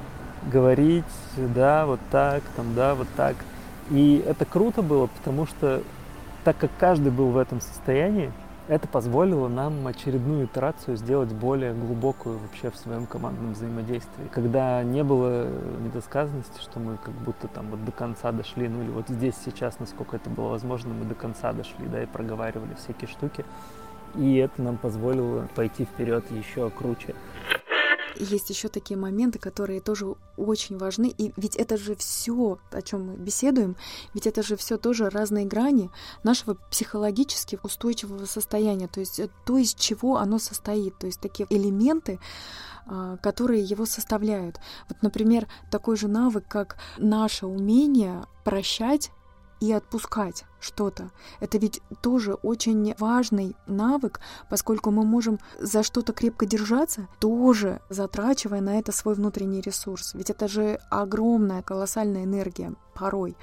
говорить, 0.52 1.04
да, 1.36 1.86
вот 1.86 2.00
так, 2.12 2.44
там, 2.56 2.74
да, 2.76 2.96
вот 2.96 3.08
так. 3.16 3.36
И 3.90 4.24
это 4.26 4.46
круто 4.46 4.82
было, 4.82 5.08
потому 5.08 5.46
что 5.46 5.82
так 6.44 6.58
как 6.58 6.72
каждый 6.80 7.12
был 7.12 7.30
в 7.30 7.38
этом 7.38 7.62
состоянии, 7.62 8.32
это 8.68 8.88
позволило 8.88 9.48
нам 9.48 9.88
очередную 9.88 10.46
итерацию 10.46 10.98
сделать 10.98 11.32
более 11.32 11.74
глубокую 11.74 12.38
вообще 12.38 12.70
в 12.70 12.76
своем 12.76 13.06
командном 13.06 13.54
взаимодействии. 13.54 14.28
Когда 14.32 14.84
не 14.84 15.04
было 15.04 15.48
недосказанности, 15.84 16.60
что 16.62 16.80
мы 16.80 16.98
как 16.98 17.14
будто 17.14 17.48
там 17.48 17.68
вот 17.70 17.84
до 17.86 17.92
конца 17.92 18.32
дошли, 18.32 18.68
ну 18.68 18.84
или 18.84 18.90
вот 18.90 19.08
здесь 19.08 19.36
сейчас, 19.44 19.80
насколько 19.80 20.18
это 20.18 20.30
было 20.30 20.50
возможно, 20.50 20.94
мы 20.94 21.06
до 21.06 21.16
конца 21.16 21.54
дошли, 21.54 21.88
да, 21.88 22.04
и 22.04 22.06
проговаривали 22.06 22.74
всякие 22.76 23.08
штуки. 23.08 23.46
И 24.18 24.36
это 24.38 24.62
нам 24.62 24.78
позволило 24.78 25.48
пойти 25.56 25.86
вперед 25.86 26.24
еще 26.32 26.70
круче 26.70 27.16
есть 28.20 28.50
еще 28.50 28.68
такие 28.68 28.98
моменты, 28.98 29.40
которые 29.40 29.82
тоже 29.82 30.16
очень 30.36 30.78
важны. 30.78 31.14
И 31.18 31.34
ведь 31.38 31.56
это 31.56 31.78
же 31.78 31.96
все, 31.96 32.60
о 32.72 32.82
чем 32.82 33.08
мы 33.08 33.16
беседуем, 33.16 33.76
ведь 34.14 34.28
это 34.28 34.44
же 34.44 34.56
все 34.56 34.78
тоже 34.78 35.10
разные 35.10 35.46
грани 35.46 35.90
нашего 36.24 36.56
психологически 36.72 37.60
устойчивого 37.64 38.26
состояния, 38.26 38.88
то 38.88 39.00
есть 39.00 39.20
э, 39.20 39.30
то, 39.46 39.58
из 39.58 39.74
чего 39.74 40.18
оно 40.18 40.40
состоит, 40.40 40.98
то 40.98 41.08
есть 41.08 41.20
такие 41.20 41.48
элементы, 41.50 42.20
а, 42.86 43.18
которые 43.18 43.64
его 43.64 43.86
составляют. 43.86 44.60
Вот, 44.90 45.02
например, 45.02 45.48
такой 45.72 45.98
же 45.98 46.08
навык, 46.08 46.46
как 46.48 46.78
наше 46.98 47.46
умение 47.46 48.26
прощать 48.44 49.12
и 49.60 49.72
отпускать 49.72 50.46
что-то. 50.68 51.12
Это 51.40 51.58
ведь 51.58 51.82
тоже 52.02 52.34
очень 52.34 52.94
важный 53.00 53.56
навык, 53.68 54.20
поскольку 54.50 54.92
мы 54.92 55.04
можем 55.04 55.40
за 55.60 55.84
что-то 55.84 56.14
крепко 56.14 56.46
держаться, 56.46 57.08
тоже 57.20 57.82
затрачивая 57.90 58.62
на 58.62 58.78
это 58.80 58.92
свой 58.92 59.16
внутренний 59.16 59.62
ресурс. 59.62 60.14
Ведь 60.14 60.30
это 60.30 60.48
же 60.48 60.80
огромная, 60.90 61.62
колоссальная 61.62 62.26
энергия 62.26 62.74
порой. 62.98 63.38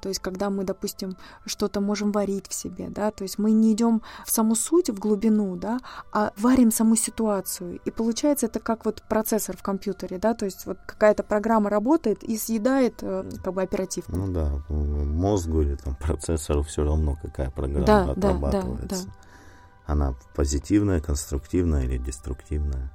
То 0.00 0.08
есть, 0.08 0.20
когда 0.20 0.50
мы, 0.50 0.64
допустим, 0.64 1.16
что-то 1.46 1.80
можем 1.80 2.12
варить 2.12 2.48
в 2.48 2.54
себе, 2.54 2.88
да, 2.88 3.10
то 3.10 3.24
есть 3.24 3.38
мы 3.38 3.52
не 3.52 3.72
идем 3.72 4.02
в 4.24 4.30
саму 4.30 4.54
суть, 4.54 4.90
в 4.90 4.98
глубину, 4.98 5.56
да, 5.56 5.78
а 6.12 6.32
варим 6.36 6.70
саму 6.70 6.96
ситуацию. 6.96 7.80
И 7.84 7.90
получается 7.90 8.46
это 8.46 8.60
как 8.60 8.84
вот 8.84 9.02
процессор 9.08 9.56
в 9.56 9.62
компьютере, 9.62 10.18
да, 10.18 10.34
то 10.34 10.44
есть 10.44 10.66
вот 10.66 10.78
какая-то 10.86 11.22
программа 11.22 11.70
работает 11.70 12.22
и 12.22 12.36
съедает 12.36 13.02
э, 13.02 13.24
как 13.42 13.54
бы 13.54 13.62
оперативку. 13.62 14.12
Ну 14.12 14.32
да, 14.32 14.62
мозгу 14.68 15.62
или 15.62 15.76
там 15.76 15.96
процессору 15.96 16.62
все 16.68 16.84
равно 16.84 17.16
какая 17.20 17.50
программа 17.50 17.86
да, 17.86 18.10
отрабатывается. 18.12 18.88
Да, 18.88 18.96
да, 18.96 19.04
да. 19.04 19.92
она 19.92 20.14
позитивная, 20.34 21.00
конструктивная 21.00 21.84
или 21.84 21.98
деструктивная. 21.98 22.92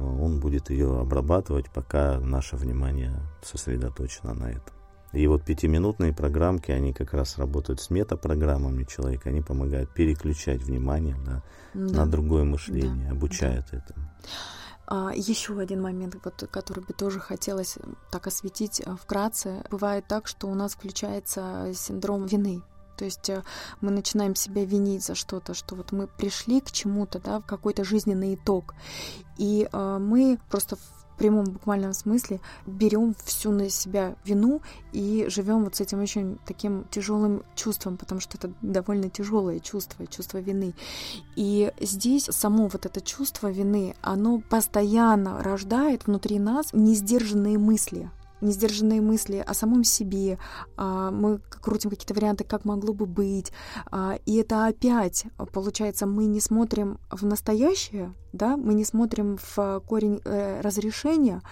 Он 0.00 0.40
будет 0.40 0.70
ее 0.70 1.00
обрабатывать, 1.00 1.70
пока 1.70 2.18
наше 2.18 2.56
внимание 2.56 3.14
сосредоточено 3.42 4.34
на 4.34 4.50
этом. 4.50 4.74
И 5.12 5.26
вот 5.28 5.44
пятиминутные 5.44 6.12
программки, 6.12 6.72
они 6.72 6.92
как 6.92 7.14
раз 7.14 7.38
работают 7.38 7.80
с 7.80 7.88
метапрограммами 7.90 8.82
человека, 8.82 9.28
они 9.28 9.42
помогают 9.42 9.94
переключать 9.94 10.62
внимание 10.62 11.16
да, 11.24 11.42
да. 11.72 12.04
на 12.04 12.10
другое 12.10 12.42
мышление, 12.42 13.10
да. 13.10 13.12
обучают 13.12 13.66
да. 13.70 13.78
этому. 13.78 14.08
А, 14.86 15.12
еще 15.14 15.58
один 15.58 15.82
момент, 15.82 16.16
вот, 16.22 16.48
который 16.50 16.82
бы 16.84 16.92
тоже 16.92 17.20
хотелось 17.20 17.78
так 18.10 18.26
осветить 18.26 18.82
а, 18.84 18.96
вкратце. 18.96 19.62
Бывает 19.70 20.06
так, 20.08 20.26
что 20.26 20.48
у 20.48 20.54
нас 20.54 20.74
включается 20.74 21.72
синдром 21.74 22.26
вины. 22.26 22.62
То 22.96 23.04
есть 23.04 23.28
э, 23.30 23.42
мы 23.80 23.90
начинаем 23.90 24.34
себя 24.34 24.64
винить 24.64 25.04
за 25.04 25.14
что-то, 25.14 25.54
что 25.54 25.74
вот 25.74 25.92
мы 25.92 26.06
пришли 26.06 26.60
к 26.60 26.70
чему-то, 26.70 27.20
да, 27.20 27.40
в 27.40 27.46
какой-то 27.46 27.84
жизненный 27.84 28.34
итог. 28.34 28.74
И 29.38 29.68
э, 29.70 29.98
мы 29.98 30.38
просто 30.48 30.76
в 30.76 30.94
прямом 31.16 31.44
буквальном 31.44 31.92
смысле 31.92 32.40
берем 32.66 33.14
всю 33.24 33.52
на 33.52 33.70
себя 33.70 34.16
вину 34.24 34.62
и 34.92 35.26
живем 35.28 35.64
вот 35.64 35.76
с 35.76 35.80
этим 35.80 36.02
очень 36.02 36.38
таким 36.44 36.84
тяжелым 36.90 37.44
чувством, 37.54 37.96
потому 37.96 38.20
что 38.20 38.36
это 38.36 38.52
довольно 38.62 39.08
тяжелое 39.10 39.60
чувство, 39.60 40.06
чувство 40.06 40.38
вины. 40.38 40.74
И 41.36 41.72
здесь 41.80 42.24
само 42.24 42.68
вот 42.68 42.86
это 42.86 43.00
чувство 43.00 43.48
вины, 43.48 43.94
оно 44.02 44.40
постоянно 44.40 45.42
рождает 45.42 46.06
внутри 46.06 46.38
нас 46.38 46.70
несдержанные 46.72 47.58
мысли, 47.58 48.10
несдержанные 48.44 49.00
мысли 49.00 49.42
о 49.44 49.54
самом 49.54 49.84
себе, 49.84 50.38
а, 50.76 51.10
мы 51.10 51.38
крутим 51.38 51.90
какие-то 51.90 52.14
варианты, 52.14 52.44
как 52.44 52.64
могло 52.64 52.94
бы 52.94 53.06
быть, 53.06 53.52
а, 53.90 54.18
и 54.26 54.36
это 54.36 54.66
опять, 54.66 55.24
получается, 55.52 56.06
мы 56.06 56.26
не 56.26 56.40
смотрим 56.40 56.98
в 57.10 57.24
настоящее, 57.24 58.14
да, 58.32 58.56
мы 58.56 58.74
не 58.74 58.84
смотрим 58.84 59.38
в 59.40 59.80
корень 59.86 60.20
э, 60.24 60.60
разрешения, 60.60 61.42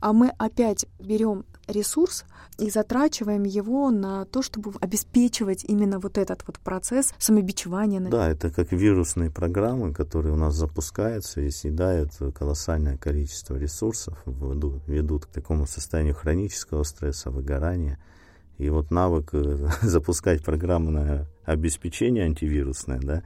а 0.00 0.12
мы 0.12 0.30
опять 0.38 0.86
берем 0.98 1.44
ресурс 1.66 2.24
и 2.58 2.70
затрачиваем 2.70 3.42
его 3.44 3.90
на 3.90 4.24
то, 4.26 4.42
чтобы 4.42 4.72
обеспечивать 4.80 5.64
именно 5.64 5.98
вот 5.98 6.18
этот 6.18 6.44
вот 6.46 6.58
процесс 6.58 7.12
самобичевания. 7.18 8.00
Да, 8.00 8.30
это 8.30 8.50
как 8.50 8.72
вирусные 8.72 9.30
программы, 9.30 9.92
которые 9.92 10.32
у 10.34 10.36
нас 10.36 10.54
запускаются 10.54 11.40
и 11.40 11.50
съедают 11.50 12.12
колоссальное 12.34 12.96
количество 12.96 13.56
ресурсов, 13.56 14.18
ведут, 14.26 14.86
ведут 14.86 15.26
к 15.26 15.28
такому 15.30 15.66
состоянию 15.66 16.14
хронического 16.14 16.82
стресса, 16.84 17.30
выгорания. 17.30 17.98
И 18.58 18.70
вот 18.70 18.90
навык 18.90 19.30
э, 19.32 19.68
запускать 19.82 20.44
программное 20.44 21.26
обеспечение 21.44 22.24
антивирусное, 22.24 23.00
да, 23.00 23.22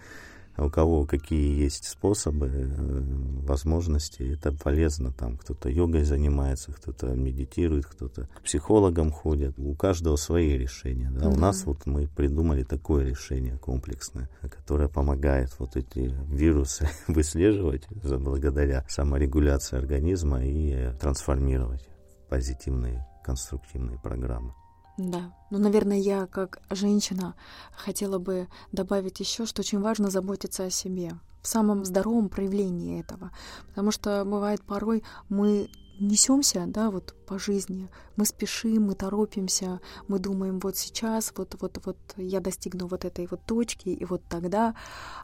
у 0.58 0.70
кого 0.70 1.04
какие 1.06 1.62
есть 1.62 1.86
способы, 1.88 2.46
э, 2.48 3.02
возможности, 3.46 4.22
это 4.22 4.52
полезно. 4.52 5.12
Там 5.12 5.36
кто-то 5.36 5.68
йогой 5.68 6.04
занимается, 6.04 6.72
кто-то 6.72 7.08
медитирует, 7.08 7.86
кто-то 7.86 8.28
к 8.34 8.42
психологам 8.42 9.10
ходит. 9.10 9.58
У 9.58 9.74
каждого 9.74 10.16
свои 10.16 10.58
решения. 10.58 11.10
Да? 11.10 11.26
Mm-hmm. 11.26 11.34
У 11.34 11.36
нас 11.36 11.64
вот 11.64 11.86
мы 11.86 12.08
придумали 12.08 12.64
такое 12.64 13.06
решение 13.06 13.56
комплексное, 13.56 14.28
которое 14.40 14.88
помогает 14.88 15.54
вот 15.58 15.76
эти 15.76 16.14
вирусы 16.28 16.88
выслеживать 17.08 17.86
благодаря 17.88 18.84
саморегуляции 18.88 19.78
организма 19.78 20.44
и 20.44 20.92
трансформировать 21.00 21.88
в 22.26 22.28
позитивные 22.28 23.06
конструктивные 23.24 23.98
программы. 23.98 24.54
Да. 24.98 25.32
Ну, 25.50 25.58
наверное, 25.58 25.96
я 25.96 26.26
как 26.26 26.60
женщина 26.70 27.34
хотела 27.72 28.18
бы 28.18 28.48
добавить 28.72 29.20
еще, 29.20 29.46
что 29.46 29.60
очень 29.60 29.80
важно 29.80 30.10
заботиться 30.10 30.64
о 30.64 30.70
себе 30.70 31.12
в 31.40 31.46
самом 31.46 31.84
здоровом 31.84 32.28
проявлении 32.28 33.00
этого. 33.00 33.30
Потому 33.68 33.92
что 33.92 34.24
бывает 34.24 34.60
порой 34.62 35.04
мы 35.28 35.70
несемся, 36.00 36.64
да, 36.66 36.90
вот 36.90 37.14
по 37.26 37.38
жизни, 37.38 37.88
мы 38.16 38.24
спешим, 38.24 38.86
мы 38.86 38.94
торопимся, 38.94 39.80
мы 40.08 40.18
думаем, 40.18 40.58
вот 40.58 40.76
сейчас, 40.76 41.32
вот, 41.36 41.56
вот, 41.60 41.78
вот 41.84 41.96
я 42.16 42.40
достигну 42.40 42.88
вот 42.88 43.04
этой 43.04 43.28
вот 43.30 43.40
точки, 43.46 43.88
и 43.88 44.04
вот 44.04 44.22
тогда. 44.28 44.74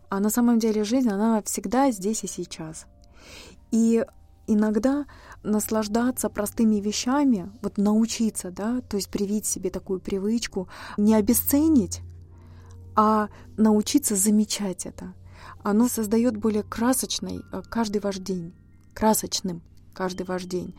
А 0.09 0.21
на 0.21 0.31
самом 0.31 0.61
деле 0.61 0.85
жизнь, 0.85 1.09
она 1.09 1.43
всегда 1.43 1.91
здесь 1.91 2.23
и 2.23 2.29
сейчас. 2.29 2.87
И 3.73 4.05
иногда 4.47 5.07
наслаждаться 5.45 6.29
простыми 6.29 6.77
вещами, 6.77 7.51
вот 7.63 7.79
научиться, 7.79 8.51
да, 8.51 8.81
то 8.81 8.97
есть 8.97 9.11
привить 9.11 9.47
себе 9.47 9.71
такую 9.71 10.01
привычку, 10.01 10.69
не 10.97 11.15
обесценить, 11.15 12.01
а 12.97 13.29
научиться 13.57 14.17
замечать 14.17 14.87
это. 14.87 15.15
Оно 15.63 15.89
создает 15.89 16.37
более 16.37 16.63
красочный 16.63 17.41
э, 17.53 17.63
каждый 17.69 18.01
ваш 18.01 18.19
день, 18.19 18.55
красочным 18.95 19.63
каждый 19.93 20.27
ваш 20.27 20.45
день. 20.45 20.75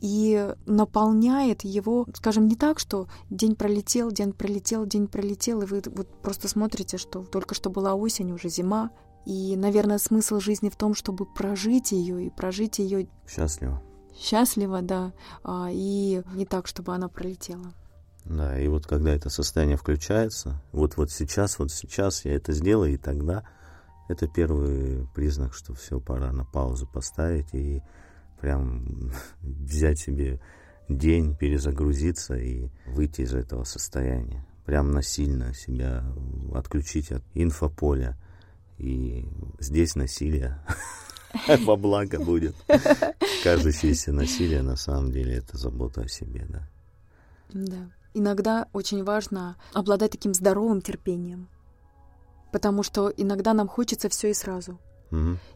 И 0.00 0.54
наполняет 0.66 1.64
его, 1.64 2.06
скажем, 2.14 2.46
не 2.46 2.54
так, 2.54 2.78
что 2.78 3.08
день 3.28 3.56
пролетел, 3.56 4.12
день 4.12 4.32
пролетел, 4.32 4.86
день 4.86 5.08
пролетел, 5.08 5.62
и 5.62 5.66
вы 5.66 5.82
вот 5.86 6.08
просто 6.22 6.46
смотрите, 6.46 6.96
что 6.96 7.24
только 7.24 7.56
что 7.56 7.70
была 7.70 7.94
осень, 7.94 8.30
уже 8.30 8.48
зима. 8.48 8.90
И, 9.26 9.56
наверное, 9.56 9.98
смысл 9.98 10.38
жизни 10.38 10.68
в 10.68 10.76
том, 10.76 10.94
чтобы 10.94 11.26
прожить 11.26 11.90
ее 11.90 12.26
и 12.26 12.30
прожить 12.30 12.78
ее 12.78 13.08
счастливо 13.26 13.82
счастлива, 14.16 14.82
да, 14.82 15.12
а, 15.44 15.68
и 15.70 16.22
не 16.34 16.46
так, 16.46 16.66
чтобы 16.66 16.94
она 16.94 17.08
пролетела. 17.08 17.72
Да, 18.24 18.58
и 18.58 18.68
вот 18.68 18.86
когда 18.86 19.10
это 19.10 19.30
состояние 19.30 19.76
включается, 19.76 20.62
вот 20.72 20.96
вот 20.96 21.10
сейчас, 21.10 21.58
вот 21.58 21.72
сейчас 21.72 22.24
я 22.24 22.34
это 22.34 22.52
сделаю, 22.52 22.94
и 22.94 22.96
тогда 22.96 23.44
это 24.08 24.28
первый 24.28 25.08
признак, 25.14 25.54
что 25.54 25.74
все, 25.74 26.00
пора 26.00 26.32
на 26.32 26.44
паузу 26.44 26.86
поставить 26.86 27.52
и 27.52 27.82
прям 28.40 29.12
взять 29.42 29.98
себе 29.98 30.40
день, 30.88 31.36
перезагрузиться 31.36 32.34
и 32.34 32.68
выйти 32.86 33.22
из 33.22 33.34
этого 33.34 33.64
состояния. 33.64 34.44
Прям 34.66 34.90
насильно 34.92 35.54
себя 35.54 36.04
отключить 36.54 37.10
от 37.10 37.22
инфополя. 37.34 38.16
И 38.78 39.28
здесь 39.58 39.96
насилие 39.96 40.60
во 41.64 41.76
благо 41.76 42.18
будет. 42.18 42.54
Кажущееся 43.42 44.12
насилие 44.12 44.62
на 44.62 44.76
самом 44.76 45.12
деле 45.12 45.36
это 45.36 45.56
забота 45.56 46.02
о 46.02 46.08
себе, 46.08 46.46
да. 46.48 46.68
Да. 47.52 47.90
Иногда 48.14 48.68
очень 48.72 49.04
важно 49.04 49.56
обладать 49.72 50.12
таким 50.12 50.34
здоровым 50.34 50.82
терпением, 50.82 51.48
потому 52.52 52.82
что 52.82 53.12
иногда 53.16 53.54
нам 53.54 53.68
хочется 53.68 54.08
все 54.08 54.30
и 54.30 54.34
сразу. 54.34 54.78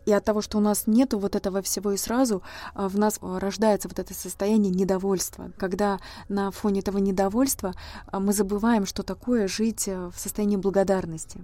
И 0.04 0.12
от 0.12 0.24
того, 0.24 0.42
что 0.42 0.58
у 0.58 0.60
нас 0.60 0.86
нету 0.86 1.18
вот 1.18 1.34
этого 1.34 1.62
всего 1.62 1.92
и 1.92 1.96
сразу, 1.96 2.42
а, 2.74 2.88
в 2.88 2.98
нас 2.98 3.18
рождается 3.22 3.88
вот 3.88 3.98
это 3.98 4.12
состояние 4.12 4.70
недовольства. 4.70 5.50
Когда 5.56 5.98
на 6.28 6.50
фоне 6.50 6.80
этого 6.80 6.98
недовольства 6.98 7.72
а, 8.06 8.20
мы 8.20 8.34
забываем, 8.34 8.84
что 8.84 9.02
такое 9.02 9.48
жить 9.48 9.88
э, 9.88 10.10
в 10.14 10.18
состоянии 10.18 10.56
благодарности. 10.56 11.40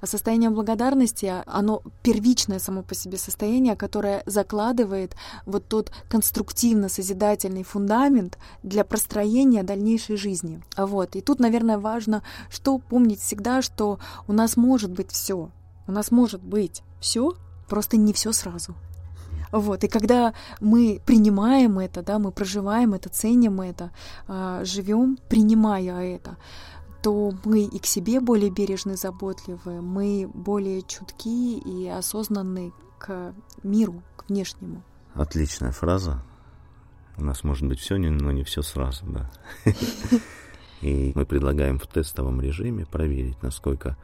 А 0.00 0.06
состояние 0.06 0.50
благодарности, 0.50 1.32
оно 1.46 1.82
первичное 2.02 2.58
само 2.58 2.82
по 2.82 2.94
себе 2.94 3.18
состояние, 3.18 3.76
которое 3.76 4.22
закладывает 4.26 5.14
вот 5.46 5.66
тот 5.68 5.92
конструктивно-созидательный 6.08 7.62
фундамент 7.62 8.38
для 8.62 8.84
простроения 8.84 9.62
дальнейшей 9.62 10.16
жизни. 10.16 10.62
Вот. 10.76 11.16
И 11.16 11.20
тут, 11.20 11.40
наверное, 11.40 11.78
важно, 11.78 12.22
что 12.50 12.78
помнить 12.78 13.20
всегда, 13.20 13.62
что 13.62 13.98
у 14.26 14.32
нас 14.32 14.56
может 14.56 14.90
быть 14.90 15.10
все. 15.10 15.50
У 15.86 15.92
нас 15.92 16.10
может 16.10 16.42
быть 16.42 16.82
все, 17.00 17.34
просто 17.68 17.96
не 17.96 18.12
все 18.12 18.32
сразу. 18.32 18.74
Вот, 19.52 19.84
и 19.84 19.88
когда 19.88 20.34
мы 20.60 21.00
принимаем 21.06 21.78
это, 21.78 22.02
да, 22.02 22.18
мы 22.18 22.32
проживаем 22.32 22.94
это, 22.94 23.08
ценим 23.08 23.60
это, 23.60 23.90
а, 24.26 24.62
живем, 24.64 25.18
принимая 25.28 26.16
это, 26.16 26.36
то 27.02 27.32
мы 27.44 27.64
и 27.64 27.78
к 27.78 27.86
себе 27.86 28.20
более 28.20 28.50
бережны, 28.50 28.96
заботливы, 28.96 29.80
мы 29.80 30.28
более 30.32 30.82
чутки 30.82 31.58
и 31.58 31.88
осознанны 31.88 32.72
к 32.98 33.34
миру, 33.62 34.02
к 34.16 34.28
внешнему. 34.28 34.82
Отличная 35.14 35.72
фраза. 35.72 36.22
У 37.16 37.24
нас 37.24 37.42
может 37.44 37.66
быть 37.66 37.80
все, 37.80 37.96
но 37.96 38.30
не 38.30 38.44
все 38.44 38.62
сразу, 38.62 39.04
да. 39.06 39.30
И 40.80 41.12
мы 41.14 41.26
предлагаем 41.26 41.78
в 41.78 41.86
тестовом 41.88 42.40
режиме 42.40 42.86
проверить, 42.86 43.42
насколько 43.42 43.96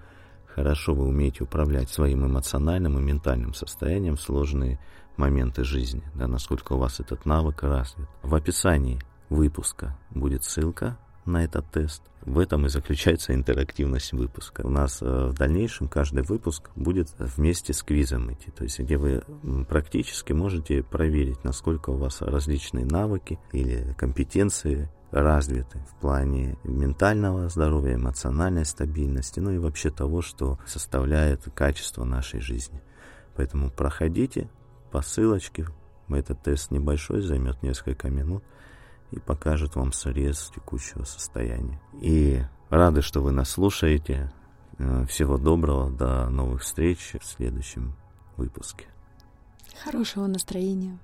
хорошо 0.46 0.94
вы 0.94 1.06
умеете 1.06 1.44
управлять 1.44 1.90
своим 1.90 2.26
эмоциональным 2.26 2.98
и 2.98 3.02
ментальным 3.02 3.54
состоянием 3.54 4.16
в 4.16 4.20
сложные 4.20 4.80
моменты 5.16 5.62
жизни, 5.62 6.02
да, 6.14 6.26
насколько 6.26 6.72
у 6.72 6.78
вас 6.78 6.98
этот 6.98 7.24
навык 7.26 7.62
развит. 7.62 8.08
В 8.22 8.34
описании 8.34 9.00
выпуска 9.30 9.96
будет 10.10 10.42
ссылка 10.42 10.98
на 11.26 11.44
этот 11.44 11.70
тест. 11.70 12.02
В 12.22 12.38
этом 12.38 12.66
и 12.66 12.68
заключается 12.68 13.34
интерактивность 13.34 14.12
выпуска. 14.12 14.62
У 14.64 14.70
нас 14.70 15.02
э, 15.02 15.26
в 15.28 15.34
дальнейшем 15.34 15.88
каждый 15.88 16.22
выпуск 16.22 16.70
будет 16.74 17.10
вместе 17.18 17.74
с 17.74 17.82
квизом 17.82 18.32
идти, 18.32 18.50
то 18.50 18.64
есть 18.64 18.78
где 18.78 18.96
вы 18.96 19.22
практически 19.68 20.32
можете 20.32 20.82
проверить, 20.82 21.44
насколько 21.44 21.90
у 21.90 21.96
вас 21.96 22.22
различные 22.22 22.86
навыки 22.86 23.38
или 23.52 23.94
компетенции 23.98 24.88
развиты 25.10 25.78
в 25.90 26.00
плане 26.00 26.56
ментального 26.64 27.48
здоровья, 27.48 27.94
эмоциональной 27.94 28.64
стабильности, 28.64 29.38
ну 29.38 29.50
и 29.52 29.58
вообще 29.58 29.90
того, 29.90 30.22
что 30.22 30.58
составляет 30.66 31.44
качество 31.54 32.04
нашей 32.04 32.40
жизни. 32.40 32.82
Поэтому 33.36 33.70
проходите 33.70 34.48
по 34.90 35.02
ссылочке. 35.02 35.66
Этот 36.08 36.42
тест 36.42 36.70
небольшой, 36.70 37.22
займет 37.22 37.62
несколько 37.62 38.10
минут 38.10 38.44
и 39.10 39.18
покажет 39.18 39.76
вам 39.76 39.92
срез 39.92 40.50
текущего 40.54 41.04
состояния. 41.04 41.80
И 42.00 42.42
рады, 42.70 43.02
что 43.02 43.20
вы 43.20 43.32
нас 43.32 43.50
слушаете. 43.50 44.32
Э, 44.78 45.06
всего 45.06 45.38
доброго, 45.38 45.90
до 45.90 46.28
новых 46.28 46.62
встреч 46.62 47.14
в 47.20 47.24
следующем 47.24 47.94
выпуске. 48.36 48.86
Хорошего 49.82 50.26
настроения. 50.26 50.98